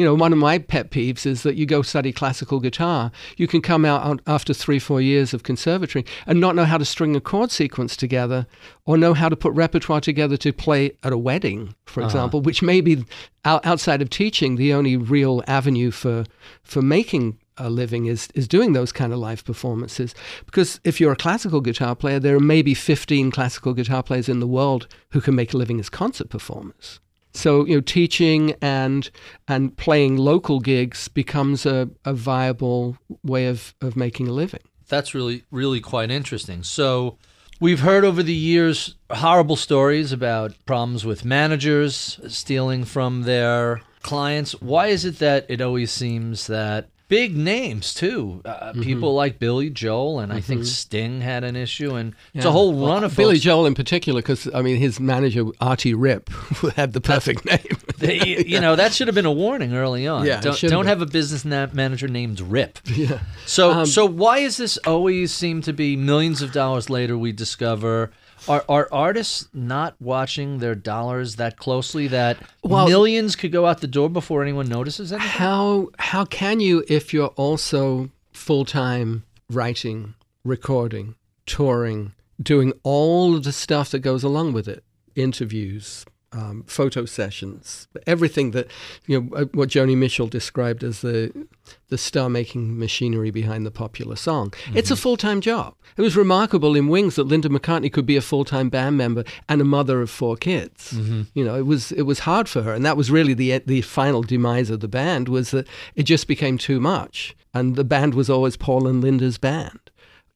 [0.00, 3.12] You know, one of my pet peeves is that you go study classical guitar.
[3.36, 6.86] You can come out after three, four years of conservatory and not know how to
[6.86, 8.46] string a chord sequence together
[8.86, 12.06] or know how to put repertoire together to play at a wedding, for uh-huh.
[12.06, 13.04] example, which may be
[13.44, 16.24] outside of teaching the only real avenue for,
[16.62, 20.14] for making a living is, is doing those kind of live performances.
[20.46, 24.40] Because if you're a classical guitar player, there are maybe 15 classical guitar players in
[24.40, 27.00] the world who can make a living as concert performers.
[27.32, 29.10] So you know, teaching and
[29.48, 34.62] and playing local gigs becomes a, a viable way of, of making a living.
[34.88, 36.64] That's really, really quite interesting.
[36.64, 37.16] So,
[37.60, 44.60] we've heard over the years horrible stories about problems with managers stealing from their clients.
[44.60, 49.68] Why is it that it always seems that big names, too, uh, people like Billy
[49.68, 53.34] Joel, and I think Sting had an issue, and it's a whole run of Billy
[53.34, 56.30] folks- Joel in particular, because I mean his manager Artie Ripp
[56.76, 57.58] had the perfect name.
[58.00, 60.24] They- you know that should have been a warning early on.
[60.24, 62.78] Yeah, don't don't have a business na- manager named Rip.
[62.86, 63.18] yeah.
[63.44, 67.32] So Um, so why is this always seem to be millions of dollars later we
[67.32, 68.10] discover
[68.48, 73.80] are are artists not watching their dollars that closely that Well- millions could go out
[73.80, 75.28] the door before anyone notices anything?
[75.28, 81.14] How how can you if you're also full time writing, recording,
[81.46, 87.88] touring, doing all of the stuff that goes along with it, interviews, um, photo sessions,
[88.06, 88.68] everything that
[89.06, 91.46] you know uh, what Joni Mitchell described as the
[91.88, 94.52] the star making machinery behind the popular song.
[94.74, 95.74] It's a full time job.
[95.96, 99.24] It was remarkable in Wings that Linda McCartney could be a full time band member
[99.48, 100.92] and a mother of four kids.
[101.34, 103.82] You know, it was it was hard for her, and that was really the the
[103.82, 105.66] final demise of the band was that
[105.96, 109.80] it just became too much, and the band was always Paul and Linda's band.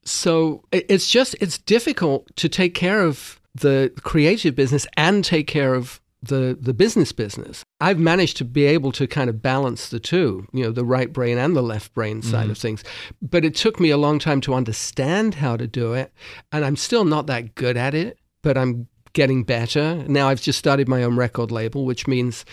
[0.03, 5.73] So it's just it's difficult to take care of the creative business and take care
[5.73, 7.63] of the the business business.
[7.79, 11.11] I've managed to be able to kind of balance the two, you know, the right
[11.11, 12.51] brain and the left brain side mm-hmm.
[12.51, 12.83] of things.
[13.21, 16.11] But it took me a long time to understand how to do it,
[16.51, 20.03] and I'm still not that good at it, but I'm getting better.
[20.07, 22.45] Now I've just started my own record label, which means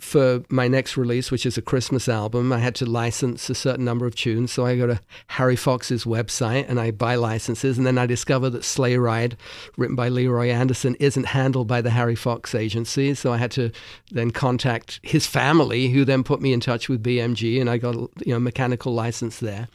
[0.00, 3.84] for my next release, which is a Christmas album, I had to license a certain
[3.84, 4.50] number of tunes.
[4.50, 7.76] So I go to Harry Fox's website and I buy licenses.
[7.76, 9.36] And then I discover that Sleigh Ride,
[9.76, 13.14] written by Leroy Anderson, isn't handled by the Harry Fox agency.
[13.14, 13.70] So I had to
[14.10, 17.94] then contact his family, who then put me in touch with BMG, and I got
[17.94, 19.68] you know mechanical license there.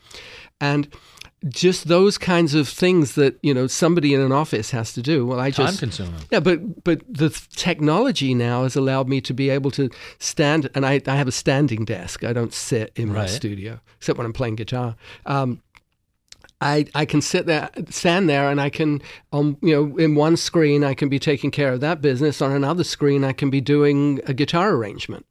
[0.60, 0.88] And
[1.48, 5.26] just those kinds of things that you know somebody in an office has to do.
[5.26, 6.16] Well, I Time just consuming.
[6.32, 10.86] yeah, but but the technology now has allowed me to be able to stand, and
[10.86, 12.24] I, I have a standing desk.
[12.24, 14.96] I don't sit in my studio except when I'm playing guitar.
[15.26, 15.62] Um,
[16.62, 20.38] I I can sit there, stand there, and I can on you know in one
[20.38, 22.42] screen I can be taking care of that business.
[22.42, 25.26] On another screen I can be doing a guitar arrangement.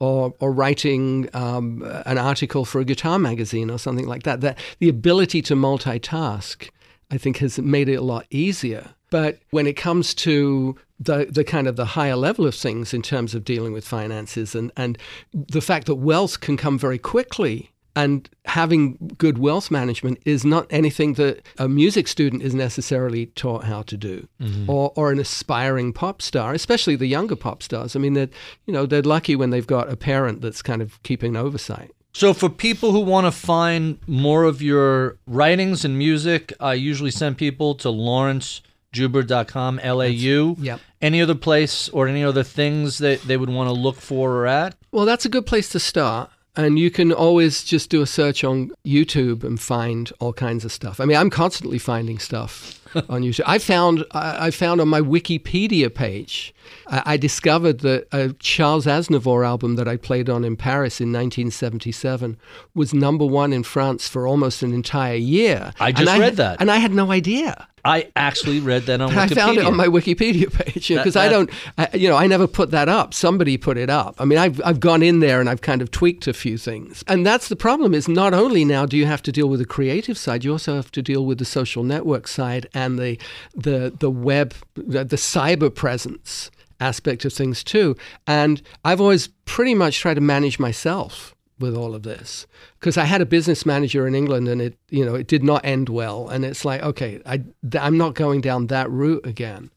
[0.00, 4.42] Or, or writing um, an article for a guitar magazine or something like that.
[4.42, 6.70] That the ability to multitask
[7.10, 8.90] I think has made it a lot easier.
[9.10, 13.02] But when it comes to the, the kind of the higher level of things in
[13.02, 14.98] terms of dealing with finances and, and
[15.32, 20.66] the fact that wealth can come very quickly and having good wealth management is not
[20.70, 24.70] anything that a music student is necessarily taught how to do mm-hmm.
[24.70, 27.96] or, or an aspiring pop star, especially the younger pop stars.
[27.96, 28.30] I mean, they're,
[28.66, 31.90] you know, they're lucky when they've got a parent that's kind of keeping oversight.
[32.12, 37.10] So, for people who want to find more of your writings and music, I usually
[37.10, 40.56] send people to laurencejuber.com, L A U.
[40.58, 40.80] Yep.
[41.00, 44.46] Any other place or any other things that they would want to look for or
[44.46, 44.74] at?
[44.90, 46.30] Well, that's a good place to start.
[46.58, 50.72] And you can always just do a search on YouTube and find all kinds of
[50.72, 50.98] stuff.
[50.98, 53.42] I mean, I'm constantly finding stuff on YouTube.
[53.46, 56.54] I found I I found on my Wikipedia page,
[56.86, 61.12] I I discovered that a Charles Aznavour album that I played on in Paris in
[61.12, 62.36] 1977
[62.74, 65.72] was number one in France for almost an entire year.
[65.80, 66.60] I just read that.
[66.60, 67.68] and I had no idea.
[67.84, 69.34] I actually read that on I Wikipedia.
[69.34, 71.48] found it on my Wikipedia page because I don't,
[71.78, 73.14] I, you know, I never put that up.
[73.14, 74.16] Somebody put it up.
[74.18, 77.02] I mean, I've I've gone in there and I've kind of tweaked a few things,
[77.06, 77.94] and that's the problem.
[77.94, 80.74] Is not only now do you have to deal with the creative side, you also
[80.74, 83.18] have to deal with the social network side and the
[83.54, 87.96] the the web, the, cyber presence aspect of things too.
[88.26, 92.46] And I've always pretty much tried to manage myself with all of this
[92.78, 95.64] because I had a business manager in England and it you know it did not
[95.64, 96.28] end well.
[96.28, 97.42] And it's like okay I
[97.78, 99.70] I'm not going down that route again.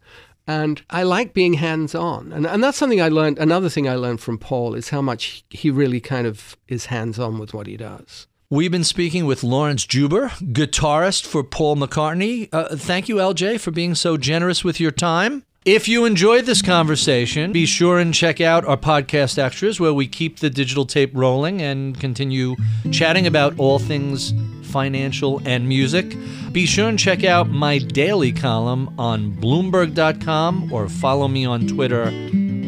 [0.47, 3.95] And I like being hands on and and that's something I learned another thing I
[3.95, 7.65] learned from Paul is how much he really kind of is hands on with what
[7.65, 12.49] he does We've been speaking with Laurence Juber, guitarist for Paul McCartney.
[12.51, 15.45] Uh, thank you, LJ, for being so generous with your time.
[15.63, 20.05] If you enjoyed this conversation, be sure and check out our podcast extras where we
[20.05, 22.57] keep the digital tape rolling and continue
[22.91, 24.33] chatting about all things
[24.63, 26.13] financial and music.
[26.51, 32.11] Be sure and check out my daily column on Bloomberg.com or follow me on Twitter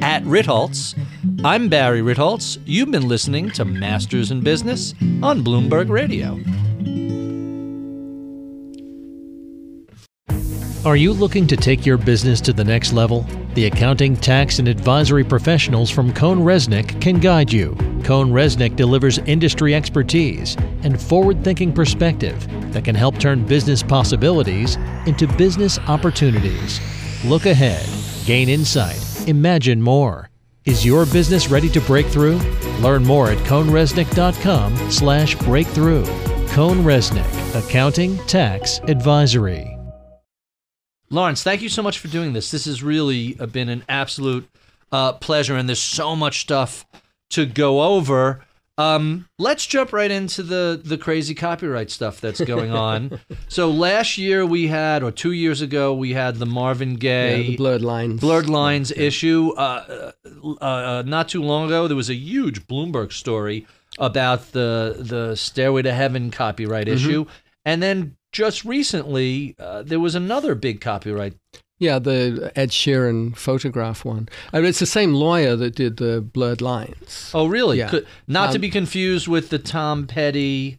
[0.03, 0.99] at Ritholtz.
[1.45, 2.59] I'm Barry Ritholtz.
[2.65, 6.37] You've been listening to Masters in Business on Bloomberg Radio.
[10.85, 13.25] Are you looking to take your business to the next level?
[13.53, 17.71] The accounting, tax, and advisory professionals from CohnReznick can guide you.
[18.01, 25.27] CohnReznick delivers industry expertise and forward thinking perspective that can help turn business possibilities into
[25.37, 26.81] business opportunities.
[27.23, 27.87] Look ahead,
[28.25, 30.29] gain insight, imagine more.
[30.65, 32.37] Is your business ready to break through?
[32.79, 36.05] Learn more at cohnreznick.com slash breakthrough.
[36.53, 39.77] CohnReznick, Accounting, Tax, Advisory.
[41.09, 42.51] Laurence, thank you so much for doing this.
[42.51, 44.49] This has really uh, been an absolute
[44.91, 46.85] uh, pleasure, and there's so much stuff
[47.31, 48.41] to go over.
[48.77, 53.19] Um, let's jump right into the the crazy copyright stuff that's going on.
[53.47, 57.47] so last year we had, or two years ago, we had the Marvin Gaye yeah,
[57.49, 59.51] the blurred lines Blurred Lines issue.
[59.55, 63.67] Uh, uh, uh, not too long ago, there was a huge Bloomberg story
[63.99, 67.25] about the the Stairway to Heaven copyright issue,
[67.65, 71.35] and then just recently uh, there was another big copyright.
[71.79, 76.21] Yeah the Ed Sheeran photograph one I mean, it's the same lawyer that did the
[76.21, 77.77] blurred lines Oh, really?
[77.79, 77.89] Yeah.
[77.89, 80.77] Could, not to Um, be confused with the Tom Petty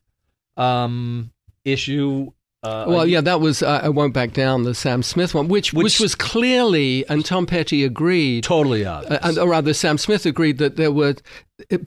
[0.57, 1.31] um,
[1.65, 2.31] issue.
[2.63, 5.73] Uh, Well, yeah, that was uh, I won't back down the Sam Smith one, which
[5.75, 9.13] which, Which- was clearly, and Tom Petty agreed, totally obvious.
[9.13, 11.17] uh, and, or rather, Sam Smith agreed that there were.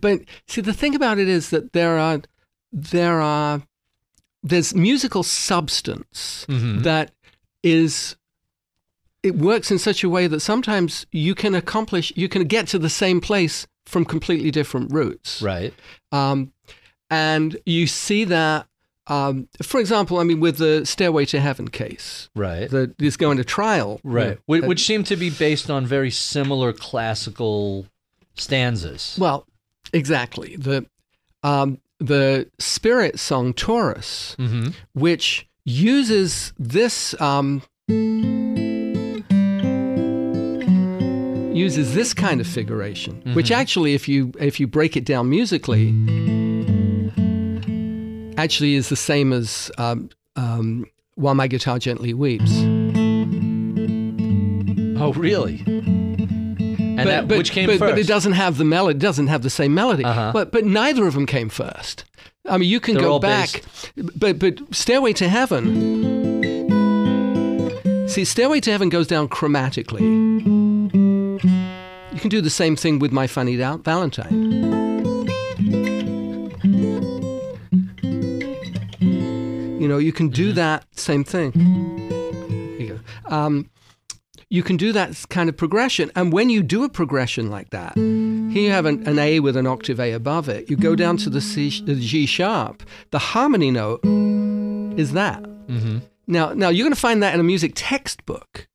[0.02, 2.22] But see, the thing about it is that there are
[2.72, 3.64] there are
[4.44, 6.84] there's musical substance Mhm.
[6.84, 7.12] that
[7.64, 8.16] is.
[9.28, 12.80] It works in such a way that sometimes you can accomplish, you can get to
[12.80, 15.42] the same place from completely different routes.
[15.42, 15.74] right.
[16.12, 16.52] Um,
[17.10, 18.68] and you see that
[19.08, 22.70] um, for example, I mean, with the Stairway to Heaven case, Right.
[22.70, 24.34] that is going to trial, right.
[24.38, 27.88] Uh, Which, which seem to be based on very similar classical
[28.36, 29.16] stanzas.
[29.18, 29.48] Well,
[29.94, 30.58] exactly.
[30.58, 30.86] The
[31.42, 34.72] um, the spirit song Taurus, Mm-hmm.
[34.94, 37.62] which uses this um,
[41.58, 45.90] uses this kind of figuration, which actually, if you if you break it down musically,
[48.38, 50.86] actually is the same as um, um,
[51.16, 52.52] "While My Guitar Gently Weeps."
[55.00, 55.64] Oh, really?
[55.68, 57.92] And that, which came but, first?
[57.92, 58.98] But it doesn't have the melody.
[58.98, 60.04] Doesn't have the same melody.
[60.04, 60.32] Uh-huh.
[60.34, 62.04] But but neither of them came first.
[62.46, 63.62] I mean, you can They're go back,
[64.16, 66.38] but but Stairway to Heaven.
[68.08, 70.67] See, Stairway to Heaven goes down chromatically.
[71.44, 75.28] You can do the same thing with My Funny Val- Valentine.
[79.80, 81.52] You know, you can do that same thing.
[82.80, 83.00] You go.
[83.36, 83.70] Um,
[84.50, 86.12] you can do that kind of progression.
[86.16, 89.56] And when you do a progression like that, here you have an, an A with
[89.58, 90.70] an octave A above it.
[90.70, 92.84] You go down to the, C, the G sharp.
[93.12, 94.00] The harmony note
[94.98, 95.46] is that.
[96.28, 98.68] Now, now you're going to find that in a music textbook.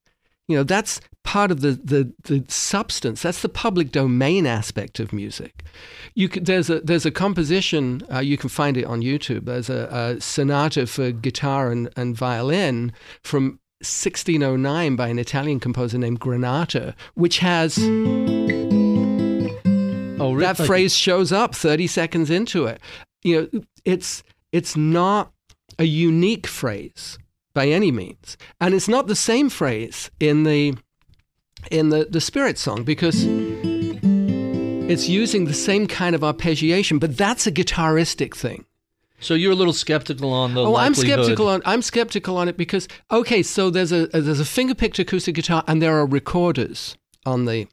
[0.47, 3.21] You know, that's part of the, the, the substance.
[3.21, 5.63] That's the public domain aspect of music.
[6.15, 9.45] You could, there's a there's a composition uh, you can find it on YouTube.
[9.45, 12.91] There's a, a sonata for guitar and, and violin
[13.21, 17.77] from 1609 by an Italian composer named Granata, which has
[20.19, 22.79] oh, that phrase shows up 30 seconds into it.
[23.23, 25.31] You know, it's it's not
[25.79, 27.17] a unique phrase
[27.53, 30.75] by any means, and it's not the same phrase in the
[31.71, 33.23] in the the spirit song because
[34.89, 38.65] it's using the same kind of arpeggiation, but that's a guitaristic thing.
[39.19, 42.57] So you're a little skeptical on the Oh, I'm skeptical on I'm skeptical on it
[42.57, 47.45] because okay, so there's a there's a fingerpicked acoustic guitar and there are recorders on
[47.45, 47.67] the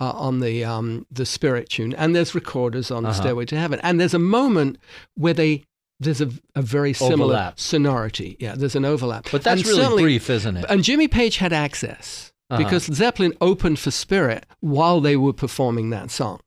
[0.00, 3.14] uh, on the um, the spirit tune and there's recorders on Uh-huh.
[3.14, 4.78] Stairway to Heaven and there's a moment
[5.14, 5.64] where they
[6.00, 7.58] there's a, a very similar Overlap.
[7.58, 8.36] sonority.
[8.38, 9.28] Yeah, there's an overlap.
[9.32, 10.64] But that's And really brief, isn't it?
[10.68, 12.62] And Jimmy Page had access Uh-huh.
[12.62, 16.40] because Zeppelin opened for Spirit while they were performing that song.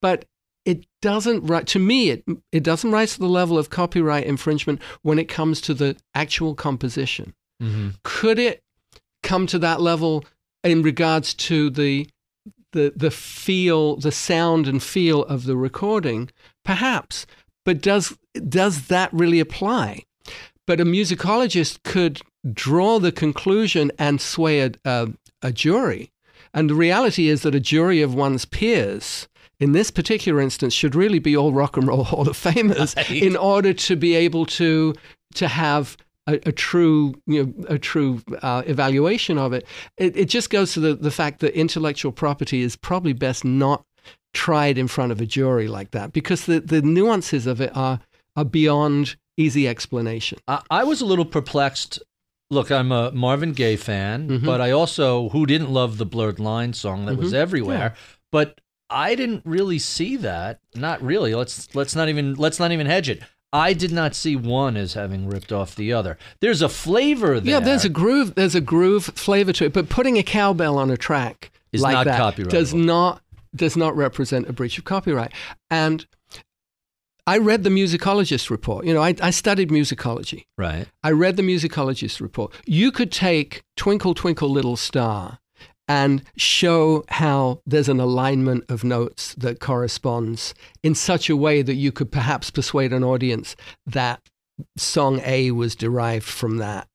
[0.00, 0.24] But
[0.64, 4.80] it doesn't ri- to me it it doesn't rise to the level of copyright infringement
[5.02, 7.34] when it comes to the actual composition.
[7.62, 7.94] Mhm.
[8.02, 8.62] Could it
[9.22, 10.24] come to that level
[10.64, 12.08] in regards to the
[12.72, 16.30] the the feel, the sound and feel of the recording?
[16.64, 17.26] Perhaps.
[17.64, 18.16] But does
[18.48, 20.02] does that really apply?
[20.66, 22.20] But a musicologist could
[22.52, 25.08] draw the conclusion and sway a, a,
[25.42, 26.10] a jury.
[26.52, 29.28] And the reality is that a jury of one's peers,
[29.60, 33.10] in this particular instance, should really be all rock and roll Hall of Famers Right.
[33.22, 34.94] in order to be able to
[35.34, 39.66] to have a, a true you know a true uh, evaluation of it.
[39.98, 40.16] it.
[40.16, 43.84] It just goes to the, the fact that intellectual property is probably best not
[44.32, 48.00] tried in front of a jury like that because the, the nuances of it are
[48.36, 50.38] are beyond easy explanation.
[50.48, 51.98] I, I was a little perplexed.
[52.50, 54.44] Look, I'm a Marvin Gaye fan, Mhm.
[54.44, 57.36] but I also who didn't love the Blurred Line song that was Mhm.
[57.36, 57.94] everywhere.
[58.30, 60.60] But I didn't really see that.
[60.74, 61.34] Not really.
[61.34, 63.20] Let's let's not even let's not even hedge it.
[63.52, 66.18] I did not see one as having ripped off the other.
[66.40, 67.54] There's a flavor there.
[67.54, 68.34] Yeah, there's a groove.
[68.36, 71.94] There's a groove flavor to it, but putting a cowbell on a track Is like
[71.94, 72.04] not
[72.36, 73.22] that does not
[73.54, 75.32] does not represent a breach of copyright.
[75.70, 76.06] And
[77.26, 78.86] I read the musicologist report.
[78.86, 80.44] You know, I, I studied musicology.
[80.56, 80.86] right.
[81.02, 82.52] I read the musicologist report.
[82.66, 85.38] You could take Twinkle Twinkle Little Star
[85.88, 91.74] and show how there's an alignment of notes that corresponds in such a way that
[91.74, 93.54] you could perhaps persuade an audience
[93.86, 94.20] that
[94.76, 96.88] song A was derived from that.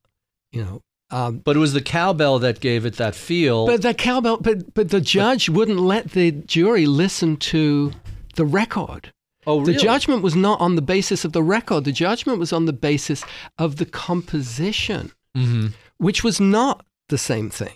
[0.52, 3.66] You know, um, But it was the cowbell that gave it that feel.
[3.66, 7.92] but the cowbell, but but the judge wouldn't let the jury listen to
[8.36, 9.12] the record.
[9.48, 11.84] Oh, The judgment was not on the basis of the record.
[11.84, 13.24] The judgment was on the basis
[13.58, 15.68] of the composition, hmm
[15.98, 17.76] which was not the same thing.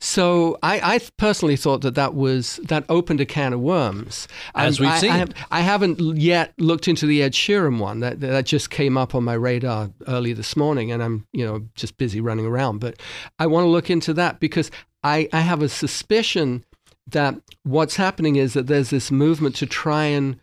[0.00, 4.28] So I, I personally thought that that was that opened a can of worms.
[4.54, 5.10] As we've I, seen.
[5.10, 8.00] I, have, I haven't yet looked into the Ed Sheeran one.
[8.00, 11.66] That that just came up on my radar early this morning, and I'm you know
[11.74, 12.78] just busy running around.
[12.78, 13.00] But
[13.38, 14.70] I want to look into that because
[15.02, 16.64] I, I have a suspicion
[17.08, 17.34] that
[17.64, 20.40] what's happening is that there's this movement to try and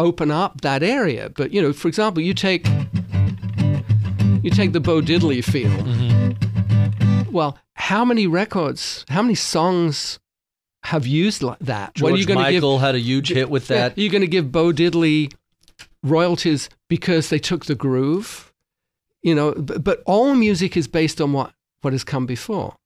[0.00, 1.30] open up that area.
[1.30, 2.66] But you know, for example, you take
[4.42, 5.70] you take the Bo Diddley feel.
[5.70, 7.30] Mm-hmm.
[7.30, 10.18] Well, how many records, how many songs
[10.84, 11.94] have used like that?
[11.94, 12.62] George what are you going to give?
[12.62, 13.96] Michael had a huge hit with that.
[13.96, 15.32] You're going to give Bo Diddley
[16.02, 18.52] royalties because they took the groove,
[19.22, 19.52] you know.
[19.52, 22.76] But, but all music is based on what what has come before.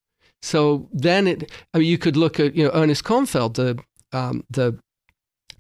[0.43, 3.79] So then it, I mean, you could look at you know Ernest Korngold, the
[4.13, 4.79] um, the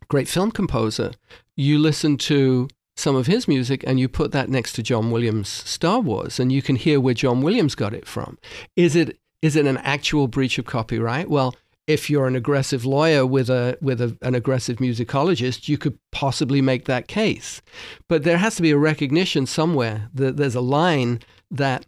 [0.09, 1.13] great film composer.
[1.57, 5.49] You listen to some of his music and you put that next to John Williams'
[5.49, 8.39] Star Wars, and you can hear where John Williams got it from.
[8.77, 11.29] Is it is it an actual breach of copyright?
[11.29, 11.55] Well,
[11.87, 16.63] if you're an aggressive lawyer with a with a, an aggressive musicologist, you could possibly
[16.63, 17.61] make that case.
[18.09, 21.87] But there has to be a recognition somewhere that there's a line that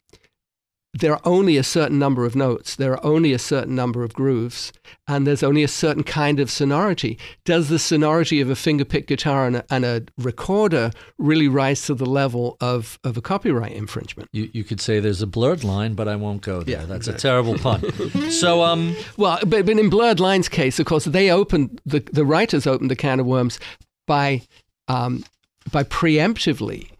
[0.99, 4.14] there are only a certain number of notes, there are only a certain number of
[4.14, 4.72] grooves,
[5.07, 7.18] and there's only a certain kind of sonority.
[7.44, 11.94] Does the sonority of a fingerpick guitar and a, and a recorder really rise to
[11.94, 14.30] the level of, of a copyright infringement?
[14.32, 16.80] You, you could say there's a blurred line, but I won't go there.
[16.80, 17.18] Yeah, That's exactly.
[17.18, 18.30] a terrible pun.
[18.30, 22.24] so, um, Well, but, but in Blurred Lines' case, of course, they opened the the
[22.24, 23.59] writers opened the can of worms
[24.07, 24.42] by
[24.88, 25.24] um,
[25.70, 26.90] by preemptively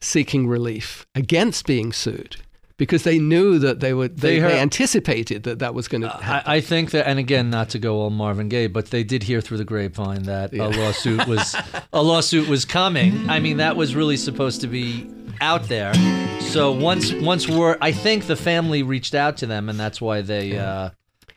[0.00, 2.36] seeking relief against being sued
[2.80, 6.08] because they knew that they would they, They they, anticipated that that was going to
[6.08, 6.50] happen.
[6.50, 9.22] I, I think that, and again, not to go all Marvin Gaye, but they did
[9.24, 11.54] hear through the grapevine that a lawsuit was
[11.92, 13.28] a lawsuit was coming.
[13.28, 15.06] I mean, that was really supposed to be
[15.42, 15.92] out there.
[16.40, 20.22] So once once we're, I think the family reached out to them, and that's why
[20.22, 20.88] they uh,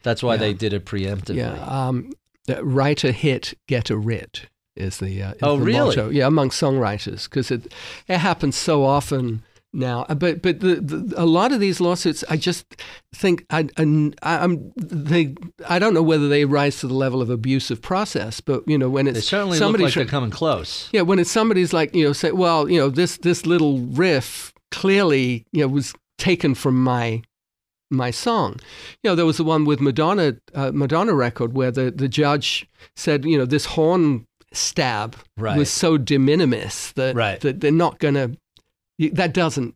[0.02, 1.39] that's why they did it preemptively.
[1.39, 2.14] Yeah, um,
[2.48, 5.88] uh, write a hit, get a writ is the uh, is Oh, the really?
[5.88, 6.10] motto.
[6.10, 7.74] Yeah, among songwriters because it
[8.08, 9.44] it happens so often
[9.74, 10.06] now.
[10.10, 12.66] Uh, But but the, the, a lot of these lawsuits, I just
[13.14, 15.36] think I, I I'm they
[15.68, 18.90] I don't know whether they rise to the level of abusive process, but you know
[18.90, 20.90] when it's They certainly somebody like they're coming close.
[20.94, 24.54] yeah, when it's somebody's like, you know, say, well, you know, this this little riff
[24.72, 27.22] clearly, you know, was taken from my
[27.92, 28.60] my song.
[29.04, 32.68] You know, there was the one with Madonna uh, Madonna record where the the judge
[32.96, 35.58] said, you know, this horn stab Right.
[35.58, 37.40] was so de minimis that Right.
[37.42, 38.38] that they're not going to
[39.14, 39.76] that doesn't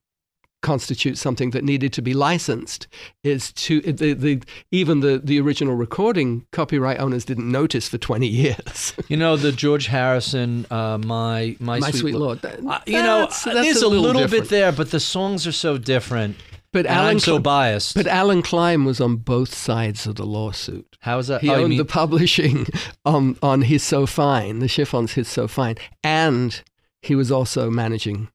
[0.63, 2.88] constitute something that needed to be licensed
[3.24, 4.41] is to the, the
[4.72, 9.51] even the the original recording copyright owners didn't notice for 20 years You know the
[9.51, 12.41] George Harrison, uh, my my, My Sweet Lord.
[12.41, 14.99] That- Uh, you know, that's- uh, that's there's a little little, bit there, but the
[14.99, 16.38] songs are so different.
[16.74, 17.95] But and Alan I'm so biased.
[17.95, 20.97] But Allen Klein was on both sides of the lawsuit.
[21.01, 21.41] How is that?
[21.41, 22.65] He oh, owned mean- the publishing
[23.05, 26.61] on on He's So Fine, the chiffon's He's So Fine, and
[27.01, 28.30] he was also managing.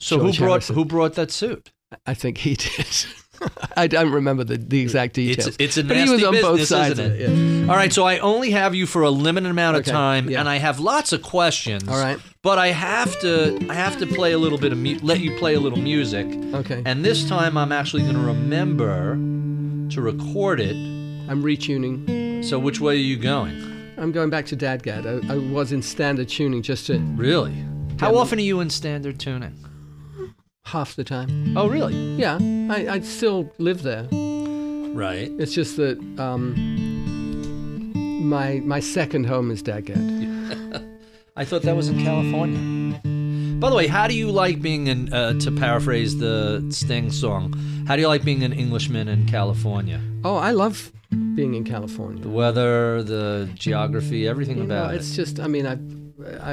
[0.00, 1.70] So who brought who brought that suit?
[2.06, 2.86] I think he did.
[3.76, 5.46] I don't remember the, the exact details.
[5.48, 7.20] It's it's a but nasty he was on both business, sides isn't it?
[7.20, 7.30] it.
[7.64, 7.70] Yeah.
[7.70, 10.40] All right, so I only have you for a limited amount of Okay, time, yeah.
[10.40, 11.86] and I have lots of questions.
[11.88, 12.18] All right.
[12.42, 15.36] but I have to I have to play a little bit of mu- let you
[15.38, 16.82] play a little music, Okay.
[16.84, 19.14] and this time I'm actually going to remember
[19.94, 20.74] to record it.
[21.30, 22.44] I'm retuning.
[22.44, 23.54] So which way are you going?
[23.98, 25.30] I'm going back to DADGAD.
[25.30, 27.54] I, I was in standard tuning just to Really?
[28.00, 29.54] How often are you in standard tuning?
[30.68, 31.56] Half the time.
[31.56, 31.94] Oh, really?
[32.16, 32.38] Yeah,
[32.70, 34.06] I, I still live there.
[34.94, 35.30] Right.
[35.38, 36.54] It's just that um,
[38.28, 39.98] my my second home is Daggett.
[41.36, 43.00] I thought that was in California.
[43.60, 47.54] By the way, how do you like being in, uh, to paraphrase the Sting song,
[47.86, 50.00] how do you like being an Englishman in California?
[50.24, 50.92] Oh, I love
[51.34, 52.22] being in California.
[52.22, 55.22] The weather, the geography, everything You know, about it's it.
[55.22, 55.76] It's just, I mean, I,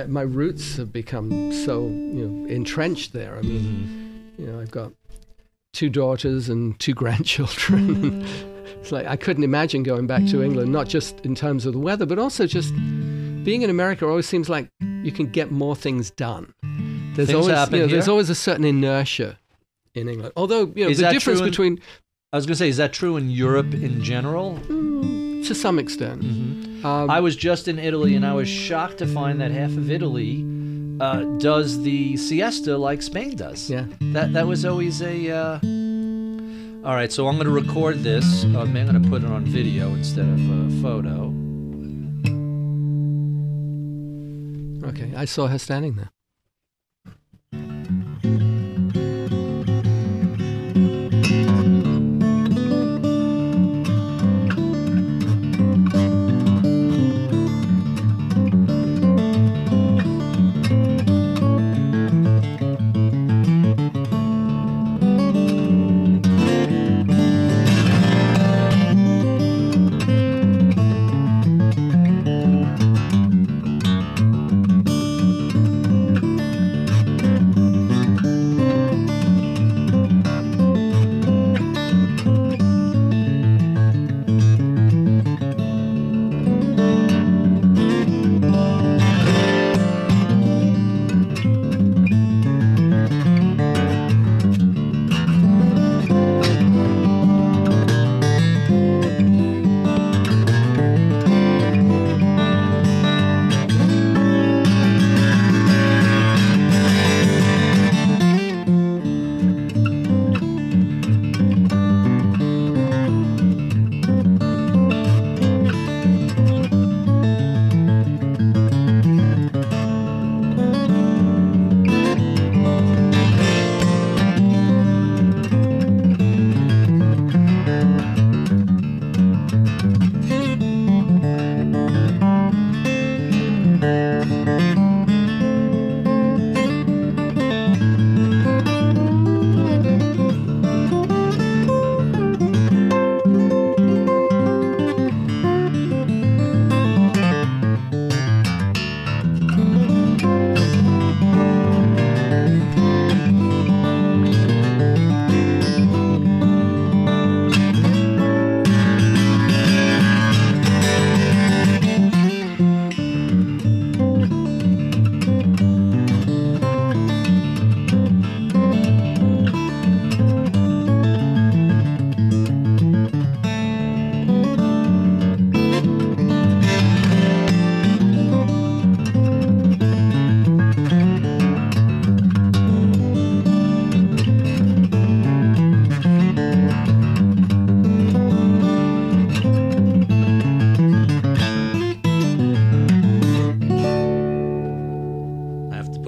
[0.01, 3.38] I, my roots have become so, you know, entrenched there.
[3.38, 4.04] I mean, Mm-hmm.
[4.38, 4.91] You know, I've got
[5.73, 8.25] two daughters and two grandchildren.
[8.81, 11.79] it's like I couldn't imagine going back to England, not just in terms of the
[11.79, 12.73] weather, but also just
[13.43, 14.69] being in America always seems like
[15.03, 16.53] you can get more things done.
[17.15, 19.38] There's Things always, you know, there's always a certain inertia
[19.93, 20.33] in England.
[20.36, 21.79] Although, you know, Is the difference in- between,
[22.33, 24.59] I was going to say, is that true in Europe in general?
[25.45, 26.83] to some extent, Mm-hmm.
[26.86, 29.91] um, I was just in Italy and I was shocked to find that half of
[29.91, 30.43] Italy
[30.99, 33.69] uh, does the siesta like Spain does.
[33.69, 33.85] Yeah.
[34.13, 35.31] That that was always a.
[35.31, 35.59] Uh...
[36.85, 38.45] All right, so I'm going to record this.
[38.45, 41.33] Uh, I'm going to put it on video instead of a photo.
[44.89, 46.11] okay, I saw her standing there.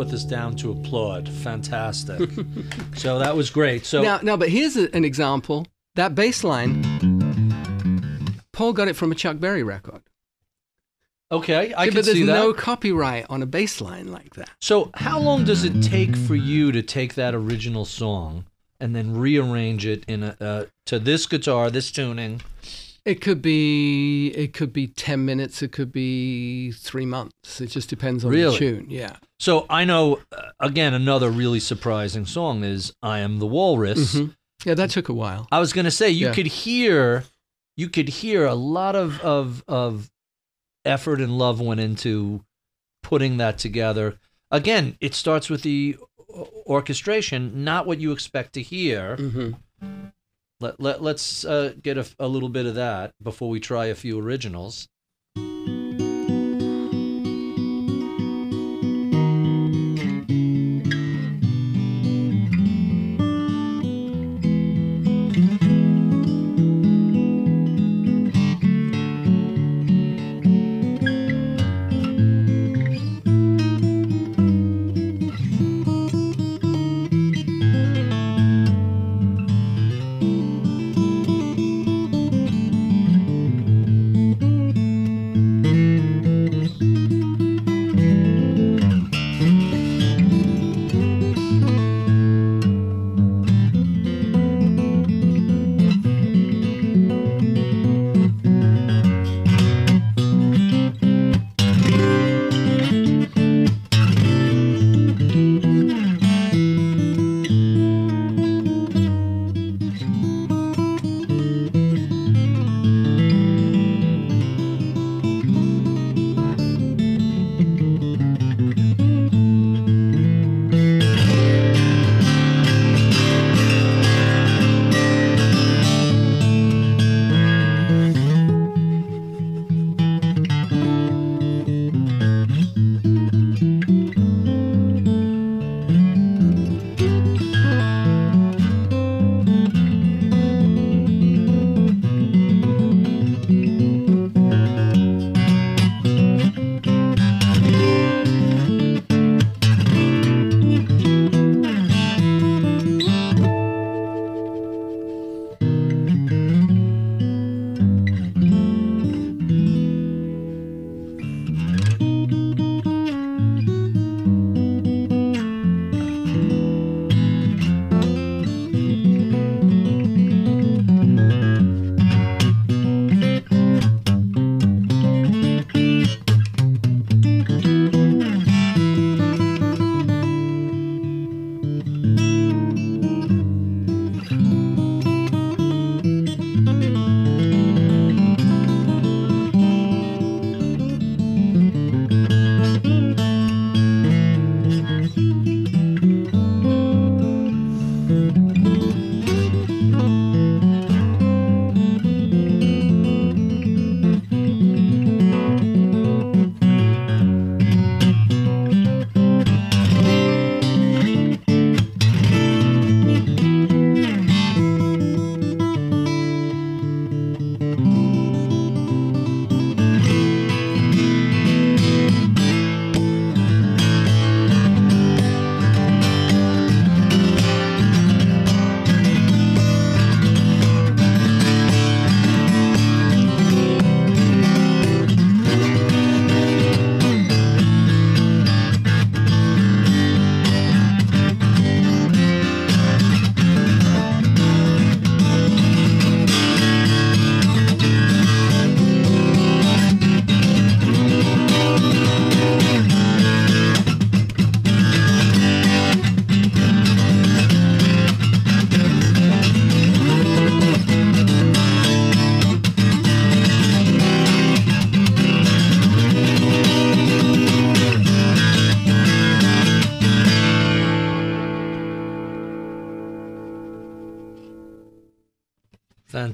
[0.07, 1.27] Just down to applaud.
[1.29, 2.29] Fantastic.
[2.95, 3.85] so that was great.
[3.85, 5.67] So now, now, but here's a, an example.
[5.95, 6.83] That bass line,
[8.51, 10.01] Paul got it from a Chuck Berry record.
[11.31, 14.49] okay, I Yeah, can but there's no copyright on a bass line like that.
[14.61, 18.45] So, how long does it take for you to take that original song
[18.79, 22.41] and then rearrange it in a uh, to this guitar, this tuning?
[23.05, 25.61] It could be it could be ten minutes.
[25.61, 27.59] It could be three months.
[27.61, 28.51] It just depends on Really?
[28.51, 28.85] the tune.
[28.89, 29.15] Yeah.
[29.39, 34.35] So, I know uh, again another really surprising song is "I Am the Walrus." Mhm.
[34.65, 35.47] Yeah, that took a while.
[35.51, 36.33] I was going to say you Yeah.
[36.33, 37.23] could hear
[37.75, 40.09] you could hear a lot of of of
[40.85, 42.43] effort and love went into
[43.03, 44.17] putting that together.
[44.49, 45.97] Again, it starts with the
[46.65, 49.15] orchestration, not what you expect to hear.
[49.17, 49.51] hmm
[50.59, 53.95] Let, let, let's uh, get a, a little bit of that before we try a
[53.95, 54.87] few originals.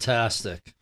[0.04, 0.74] Fantastic.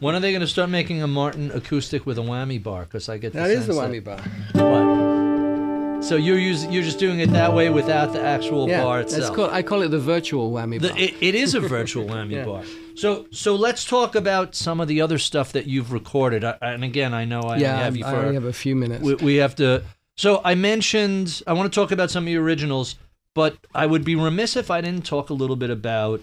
[0.00, 2.84] when are they going to start making a Martin acoustic with a whammy bar?
[2.84, 4.18] Because I get the That is the sense whammy bar.
[4.54, 6.04] What?
[6.04, 9.14] So you're using, you're just doing it that way without the actual Yeah, bar that's
[9.14, 9.36] itself.
[9.36, 10.98] called, I call it the virtual whammy The, bar.
[10.98, 12.44] it, it is a virtual whammy Yeah.
[12.44, 12.62] bar.
[12.96, 16.44] So so let's talk about some of the other stuff that you've recorded.
[16.44, 18.74] I, and again, I know I yeah, have you I for only have a few
[18.76, 19.02] minutes.
[19.02, 19.82] we, we have to
[20.16, 22.96] So I mentioned I want to talk about some of your originals,
[23.34, 26.20] but I would be remiss if I didn't talk a little bit about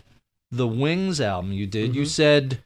[0.51, 1.95] the Wings album you did.
[1.95, 2.59] You said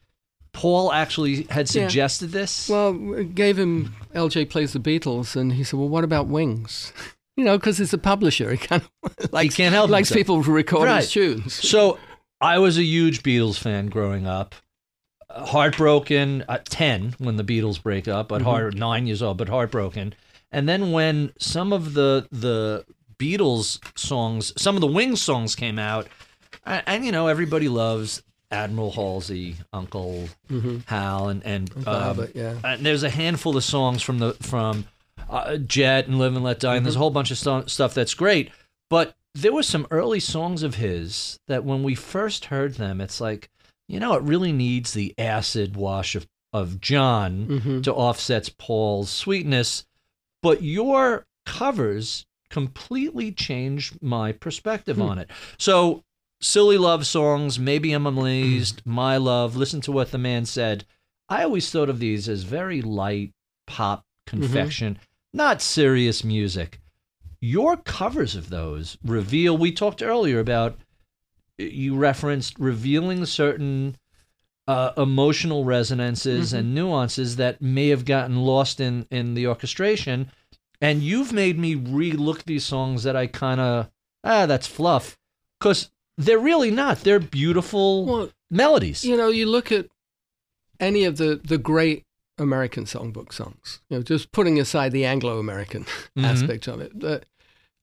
[0.52, 1.78] Paul actually had Mm-hmm.
[1.78, 1.86] Yeah.
[1.88, 2.68] suggested this.
[2.68, 6.92] Well, we gave him LJ plays the Beatles, and he said, "Well, what about Wings?"
[7.38, 10.18] You know, because he's a publisher, he kind of likes can't help likes himself.
[10.24, 11.02] people to record Right.
[11.02, 11.54] his tunes.
[11.68, 11.98] So
[12.40, 14.54] I was a huge Beatles fan growing up.
[15.28, 19.50] Uh, Heartbroken at 10 when the Beatles break up, but heart, nine years old, but
[19.50, 20.14] heartbroken.
[20.50, 22.86] And then when some of the the
[23.18, 26.08] Beatles songs, some of the Wings songs came out,
[26.64, 30.28] and, and you know everybody loves Admiral Halsey, Uncle
[30.86, 32.54] Hal, and and um, Albert, yeah.
[32.64, 34.86] and there's a handful of songs from the from
[35.28, 37.94] uh, Jet and Live and Let Die, and there's a whole bunch of sto- stuff
[37.94, 38.50] that's great.
[38.88, 43.20] But there were some early songs of his that when we first heard them, it's
[43.20, 43.50] like,
[43.88, 47.80] you know, it really needs the acid wash of of John Mm-hmm.
[47.82, 49.84] to offset Paul's sweetness.
[50.42, 55.28] But your covers completely changed my perspective on it.
[55.58, 56.04] So
[56.40, 60.84] silly love songs, maybe I'm amazed, my love, listen to what the man said.
[61.28, 63.32] I always thought of these as very light
[63.66, 64.98] pop confection,
[65.32, 66.80] not serious music.
[67.40, 70.78] Your covers of those reveal, we talked earlier about,
[71.58, 73.96] you referenced revealing certain
[74.68, 80.30] uh, emotional resonances and nuances that may have gotten lost in, in the orchestration.
[80.80, 83.90] And you've made me re look these songs that I kind of,
[84.24, 85.16] ah, that's fluff.
[85.58, 87.00] Because they're really not.
[87.00, 89.04] They're beautiful Well, melodies.
[89.04, 89.86] you know, you look at
[90.80, 92.02] any of the the great
[92.38, 93.80] American songbook songs.
[93.88, 95.84] You know, just putting aside the Anglo-American
[96.16, 96.24] Mhm.
[96.24, 97.24] aspect of it, but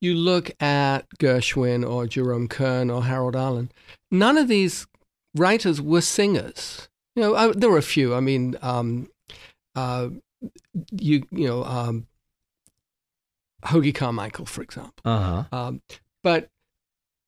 [0.02, 3.72] you look at Gershwin or Jerome Kern or Harold Arlen.
[4.12, 4.86] None of these
[5.36, 6.88] writers were singers.
[7.16, 8.14] You know, I, there were a few.
[8.14, 9.08] I mean, um,
[9.76, 10.10] uh,
[10.92, 12.08] you you know, um,
[13.66, 14.94] Hoagy Carmichael, for example.
[15.06, 15.58] Uh huh.
[15.58, 15.82] Um,
[16.24, 16.50] but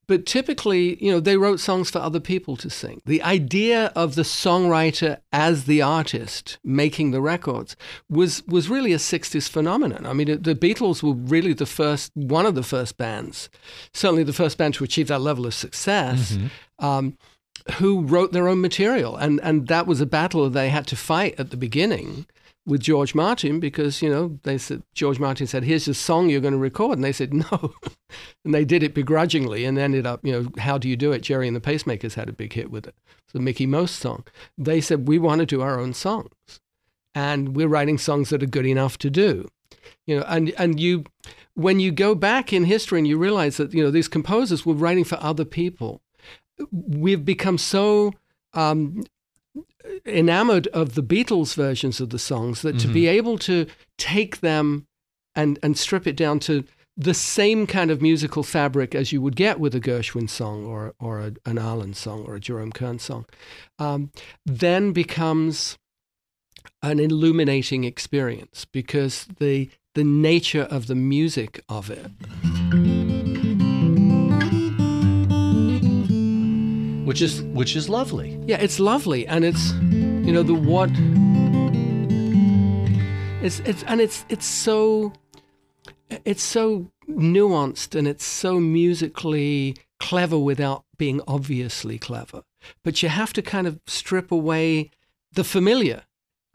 [0.08, 3.02] but typically, you know, they wrote songs for other people to sing.
[3.06, 7.76] The idea of the songwriter as the artist making the records
[8.10, 10.06] was was really a '60s phenomenon.
[10.06, 13.50] I mean, it- the Beatles were really the first, one of the first bands,
[13.94, 16.38] certainly the first band to achieve that level of success.
[16.80, 17.18] Um,
[17.80, 21.34] who wrote their own material, and and that was a battle they had to fight
[21.40, 22.28] at the beginning
[22.66, 26.42] with George Martin because you know they said George Martin said here's the song you're
[26.42, 26.98] going to record.
[26.98, 27.74] And they said no.
[28.44, 31.22] And they did it begrudgingly and ended up you know how do you do it?
[31.22, 32.96] Gerry and the Pacemakers had a big hit with it.
[33.34, 34.24] The Mickie Most song.
[34.58, 36.32] They said we want to do our own songs
[37.14, 39.48] and we're writing songs that are good enough to do.
[40.06, 41.06] You know and and you
[41.54, 44.74] when you go back in history and you realize that you know these composers were
[44.74, 46.02] writing for other people
[46.72, 48.14] we've become so
[48.54, 49.04] um,
[50.06, 53.68] enamored of the Beatles versions of the songs that to be able to
[53.98, 54.88] take them
[55.36, 56.64] and and strip it down to
[56.98, 60.94] the same kind of musical fabric as you would get with a Gershwin song or
[61.00, 63.26] or a, an Arlen song or a Jerome Kern song,
[63.80, 64.12] um,
[64.46, 65.78] then becomes
[66.82, 72.12] an illuminating experience because the the nature of the music of it
[77.06, 78.40] Which is which is lovely.
[78.48, 80.90] Yeah, it's lovely, and it's you know the what.
[83.46, 85.14] It's it's and it's it's so
[86.26, 92.42] it's so nuanced and it's so musically clever without being obviously clever.
[92.84, 94.90] But you have to kind of strip away
[95.32, 96.04] the familiar.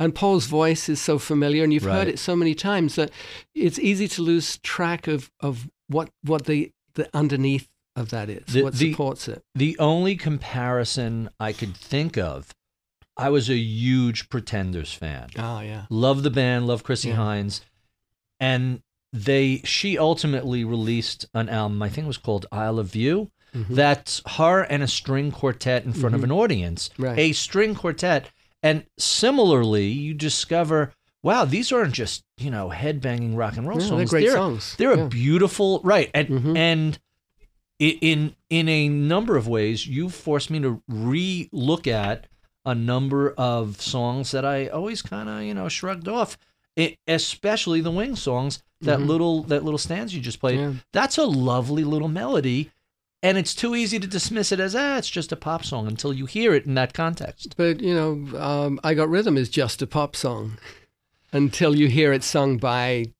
[0.01, 1.94] And Paul's voice is so familiar, and you've Right.
[1.98, 3.11] heard it so many times that
[3.55, 8.45] it's easy to lose track of, of what what the, the underneath of that is,
[8.47, 9.43] The- what the- supports it.
[9.55, 12.55] The only comparison I could think of,
[13.16, 15.28] I was a huge Pretenders fan.
[15.38, 15.84] Oh yeah.
[15.91, 17.16] Love the band, love Chrissie Yeah.
[17.16, 17.61] Hynde,
[18.38, 18.82] and
[19.12, 21.82] they she ultimately released an album.
[21.82, 23.30] I think it was called Isle of View.
[23.55, 23.74] Mm-hmm.
[23.74, 26.88] That's her and a string quartet in front of an audience.
[26.97, 27.18] Right.
[27.18, 28.30] A string quartet,
[28.62, 30.93] and similarly, you discover.
[31.22, 33.99] Wow, these aren't just you know headbanging rock and roll Yeah, songs.
[33.99, 34.74] they're great they're, songs.
[34.78, 35.05] They're Yeah.
[35.05, 36.57] a beautiful right, and Mhm.
[36.57, 36.99] and
[37.80, 42.26] in in a number of ways, you've forced me to re-look at
[42.64, 46.38] a number of songs that I always kind of you know shrugged off,
[46.78, 48.62] I especially the Wing songs.
[48.82, 50.58] That little that little stanza you just played.
[50.58, 50.72] Mm-hmm.
[50.72, 50.80] Yeah.
[50.92, 52.70] That's a lovely little melody,
[53.22, 56.14] and it's too easy to dismiss it as ah, it's just a pop song until
[56.14, 57.56] you hear it in that context.
[57.58, 60.56] But you know, um, I Got Rhythm is just a pop song
[61.32, 63.12] until you hear it sung by,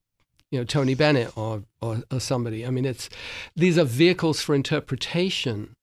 [0.51, 2.67] you know, Tony Bennett or, or or somebody.
[2.67, 3.09] I mean, it's
[3.57, 5.77] these are vehicles for interpretation,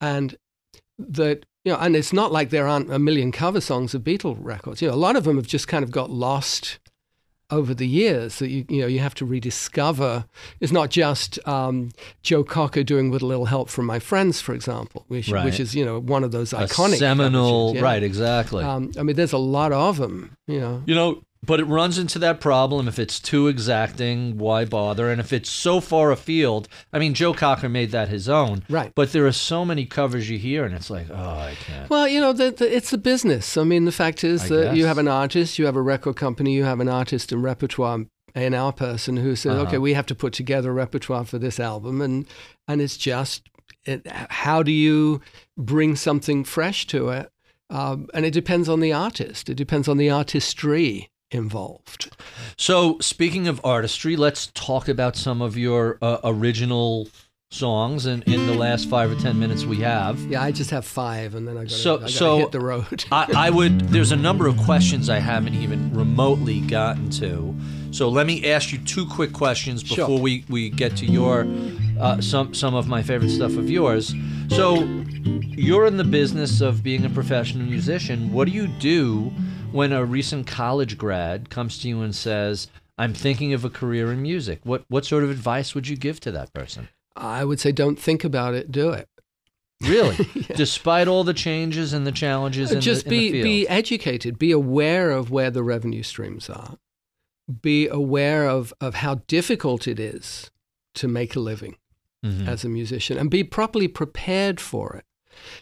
[0.00, 0.36] and
[0.98, 4.36] that you know, and it's not like there aren't a million cover songs of Beatle
[4.38, 4.82] records.
[4.82, 6.78] You know, a lot of them have just kind of got lost
[7.50, 10.24] over the years that you you know you have to rediscover.
[10.60, 11.90] It's not just um,
[12.22, 15.44] Joe Cocker doing with a little help from my friends, for example, which Right.
[15.44, 17.82] which is you know one of those A iconic seminal, yeah.
[17.82, 18.02] right?
[18.02, 18.62] Exactly.
[18.64, 20.36] Um, I mean, there's a lot of them.
[20.46, 22.88] You know, You know, but it runs into that problem.
[22.88, 25.10] If it's too exacting, why bother?
[25.10, 28.64] And if it's so far afield, I mean, Joe Cocker made that his own.
[28.68, 28.92] Right.
[28.94, 31.90] But there are so many covers you hear, and it's like, oh, I can't.
[31.90, 33.56] Well, you know, the, the, it's a business.
[33.56, 36.16] I mean, the fact is I that you have an artist, you have a record
[36.16, 38.00] company, you have an artist and repertoire
[38.34, 39.62] A&R person who says, Uh-huh.
[39.66, 42.00] okay, we have to put together a repertoire for this album.
[42.00, 42.26] And,
[42.68, 43.48] and it's just,
[43.84, 45.20] it, how do you
[45.56, 47.30] bring something fresh to it?
[47.70, 49.48] Um, and it depends on the artist.
[49.48, 52.16] It depends on the artistry involved.
[52.56, 57.08] So, speaking of artistry, let's talk about some of your uh, original
[57.50, 60.18] songs in, in the last five or ten minutes we have.
[60.20, 63.04] Yeah, I just have five, and then I got So- to so- hit the road.
[63.12, 63.80] I, I would.
[63.90, 67.54] There's a number of questions I haven't even remotely gotten to.
[67.90, 69.98] So let me ask you two quick questions Sure.
[69.98, 71.46] before we, we get to your
[72.00, 74.12] uh, some some of my favorite stuff of yours.
[74.48, 74.82] So
[75.56, 78.32] you're in the business of being a professional musician.
[78.32, 79.32] What do you do
[79.74, 84.12] when a recent college grad comes to you and says, "I'm thinking of a career
[84.12, 84.60] in music"?
[84.62, 86.88] What what sort of advice would you give to that person?
[87.16, 89.08] I would say, don't think about it, do it.
[89.82, 90.16] Really,
[90.56, 93.44] despite all the changes and the challenges, in just the, be in the field.
[93.44, 96.78] be educated be aware of where the revenue streams are
[97.60, 100.50] be aware of of how difficult it is
[100.94, 101.76] to make a living
[102.24, 102.46] Mhm.
[102.48, 105.04] as a musician and be properly prepared for it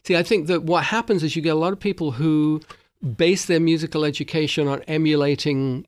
[0.04, 2.60] see i think that what happens is you get a lot of people who
[3.03, 5.86] base their musical education on emulating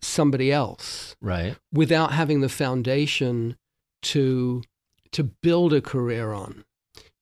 [0.00, 1.56] somebody else right.
[1.72, 3.56] without having the foundation
[4.02, 4.62] to
[5.10, 6.64] to build a career on.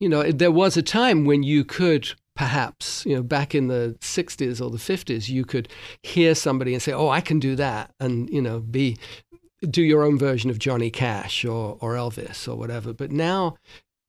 [0.01, 3.97] You know, there was a time when you could perhaps, you know, back in the
[4.01, 5.69] 60s or the 50s, you could
[6.03, 8.99] hear somebody and say, "Oh, I can do that," and you know, be
[9.69, 12.93] do your own version of Johnny Cash or or Elvis or whatever.
[12.93, 13.57] But now,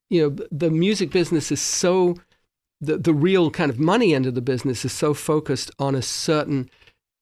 [0.09, 2.17] you know, the music business is so
[2.80, 6.01] the the real kind of money end of the business is so focused on a
[6.01, 6.69] certain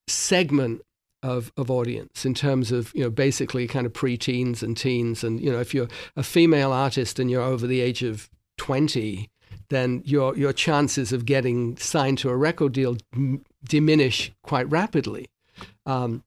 [0.08, 0.82] segment
[1.24, 5.24] of, of audience in terms of you know basically kind of preteens and teens.
[5.24, 9.30] And you know if you're a female artist and you're over the age of 20
[9.70, 15.28] then your your chances of getting signed to a record deal m- diminish quite rapidly.
[15.86, 16.24] Um,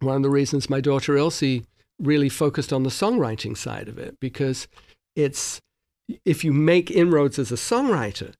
[0.00, 1.64] one of the reasons my daughter Ilsey
[1.98, 4.68] really focused on the songwriting side of it because
[5.16, 5.60] it's
[6.24, 8.34] if you make inroads as a songwriter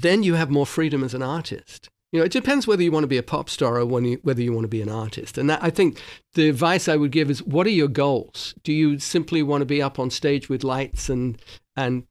[0.00, 1.90] then you have more freedom as an artist.
[2.12, 4.42] You know, it depends whether you want to be a pop star or you, whether
[4.42, 5.38] you want to be an artist.
[5.38, 6.00] And that, I think
[6.34, 8.54] the advice I would give is, what are your goals?
[8.62, 11.40] Do you simply want to be up on stage with lights and
[11.74, 12.04] and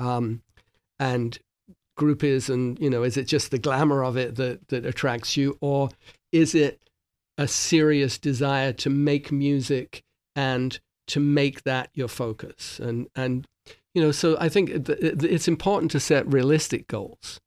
[0.00, 0.42] um,
[0.98, 1.38] and
[1.96, 5.56] groupies, and you know, is it just the glamour of it that that attracts you,
[5.60, 5.90] or
[6.32, 6.80] is it
[7.38, 10.02] a serious desire to make music
[10.34, 12.80] and to make that your focus?
[12.80, 13.46] And and
[13.96, 17.40] you know, so I think it- it- it's important to set realistic goals.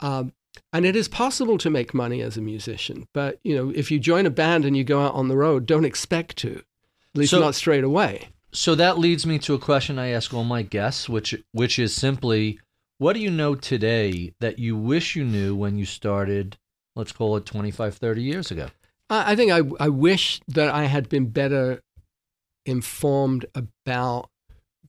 [0.00, 0.32] Um,
[0.72, 3.98] and it is possible to make money as a musician, but you know, if you
[4.00, 6.52] join a band and you go out on the road, don't expect to,
[7.14, 8.28] at least So- not straight away.
[8.52, 11.94] So that leads me to a question I ask all my guests, which which is
[11.94, 12.58] simply,
[12.98, 16.56] what do you know today that you wish you knew when you started,
[16.96, 18.68] let's call it 25, 30 years ago?
[19.10, 21.82] I, I think I, I wish that I had been better
[22.66, 24.28] informed about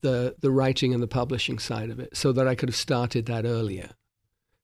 [0.04, 3.26] the the writing and the publishing side of it, so that I could have started
[3.26, 3.90] that earlier.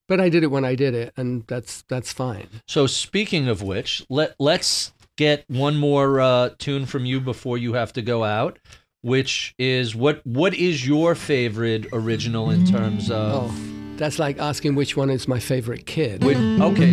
[0.06, 2.46] But I did it when I did it, and that's that's fine.
[2.68, 7.72] So speaking of which, let let's get one more uh, tune from you before you
[7.72, 8.58] have to go out,
[9.02, 13.50] which is what what is your favorite original in terms of?
[13.50, 16.22] Oh, that's like asking which one is my favorite kid.
[16.22, 16.92] Which, okay,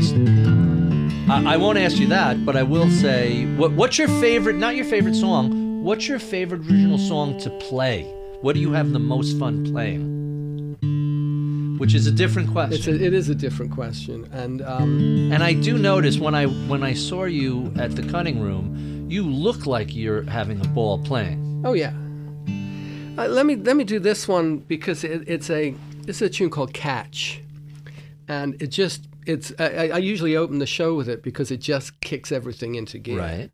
[1.29, 4.55] I won't ask you that, but I will say, what what's your favorite?
[4.55, 5.83] Not your favorite song.
[5.83, 8.16] What's your favorite original song to play?
[8.41, 10.15] What do you have the most fun playing?
[11.79, 12.75] Which is a different question.
[12.77, 16.45] It's a, it is a different question, and um, And I do notice when I
[16.45, 20.99] when I saw you at the cutting room, you look like you're having a ball
[21.03, 21.63] playing.
[21.65, 21.93] oh yeah.
[23.17, 25.73] Uh, let me let me do this one because it, it's a
[26.07, 27.41] it's a tune called Catch,
[28.27, 31.57] and it just it's I, I- I usually open the show with it because it
[31.57, 33.19] just kicks everything into gear.
[33.19, 33.49] Right.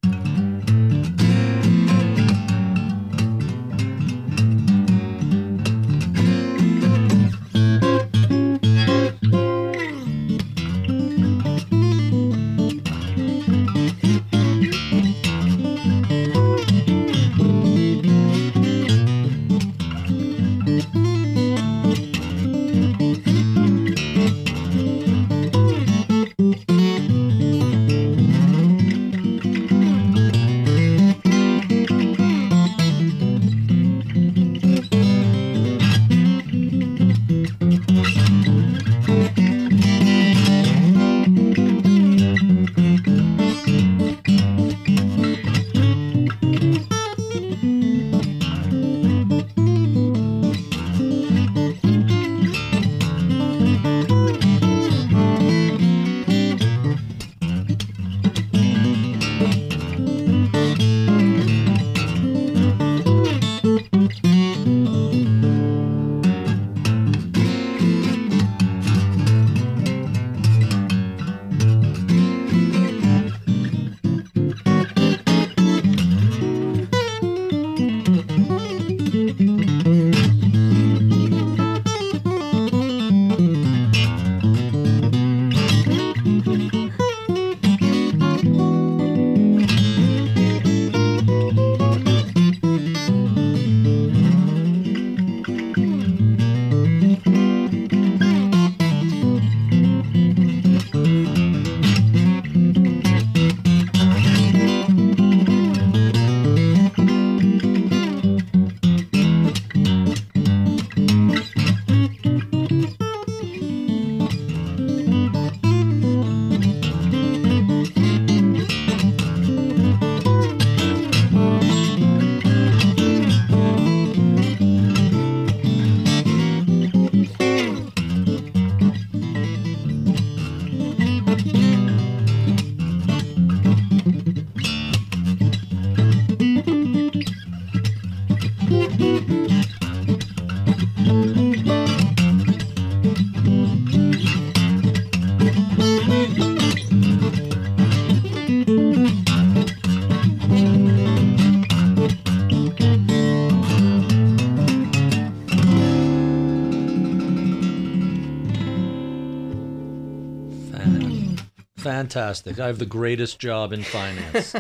[161.94, 162.60] Fantastic.
[162.60, 164.56] I have the greatest job in finance.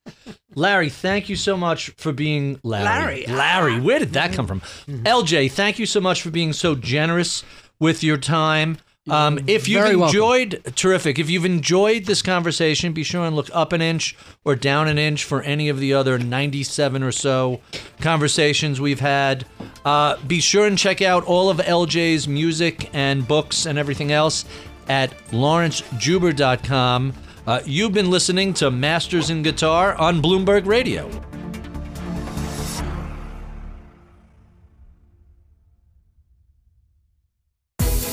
[0.54, 2.84] Larry, thank you so much for being Larry.
[2.84, 3.26] Larry.
[3.26, 4.60] Larry, where did that come from?
[4.86, 7.42] LJ, thank you so much for being so generous
[7.80, 8.76] with your time.
[9.08, 10.14] Um, if you've Very welcome.
[10.14, 11.18] enjoyed, terrific.
[11.18, 14.14] If you've enjoyed this conversation, be sure and look up an inch
[14.44, 17.62] or down an inch for any of the other 97 or so
[18.02, 19.46] conversations we've had.
[19.86, 24.44] Uh, be sure and check out all of LJ's music and books and everything else
[24.88, 27.12] at laurencejuber.com.
[27.46, 31.10] Uh, you've been listening to Masters in Guitar on Bloomberg Radio.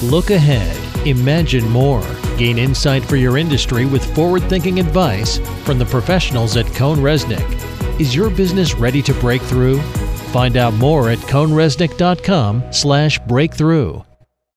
[0.04, 2.04] Look ahead, imagine more,
[2.36, 8.00] gain insight for your industry with forward thinking advice from the professionals at CohnReznick.
[8.00, 9.80] Is your business ready to break through?
[10.32, 14.02] Find out more at cohnreznick.com slash breakthrough.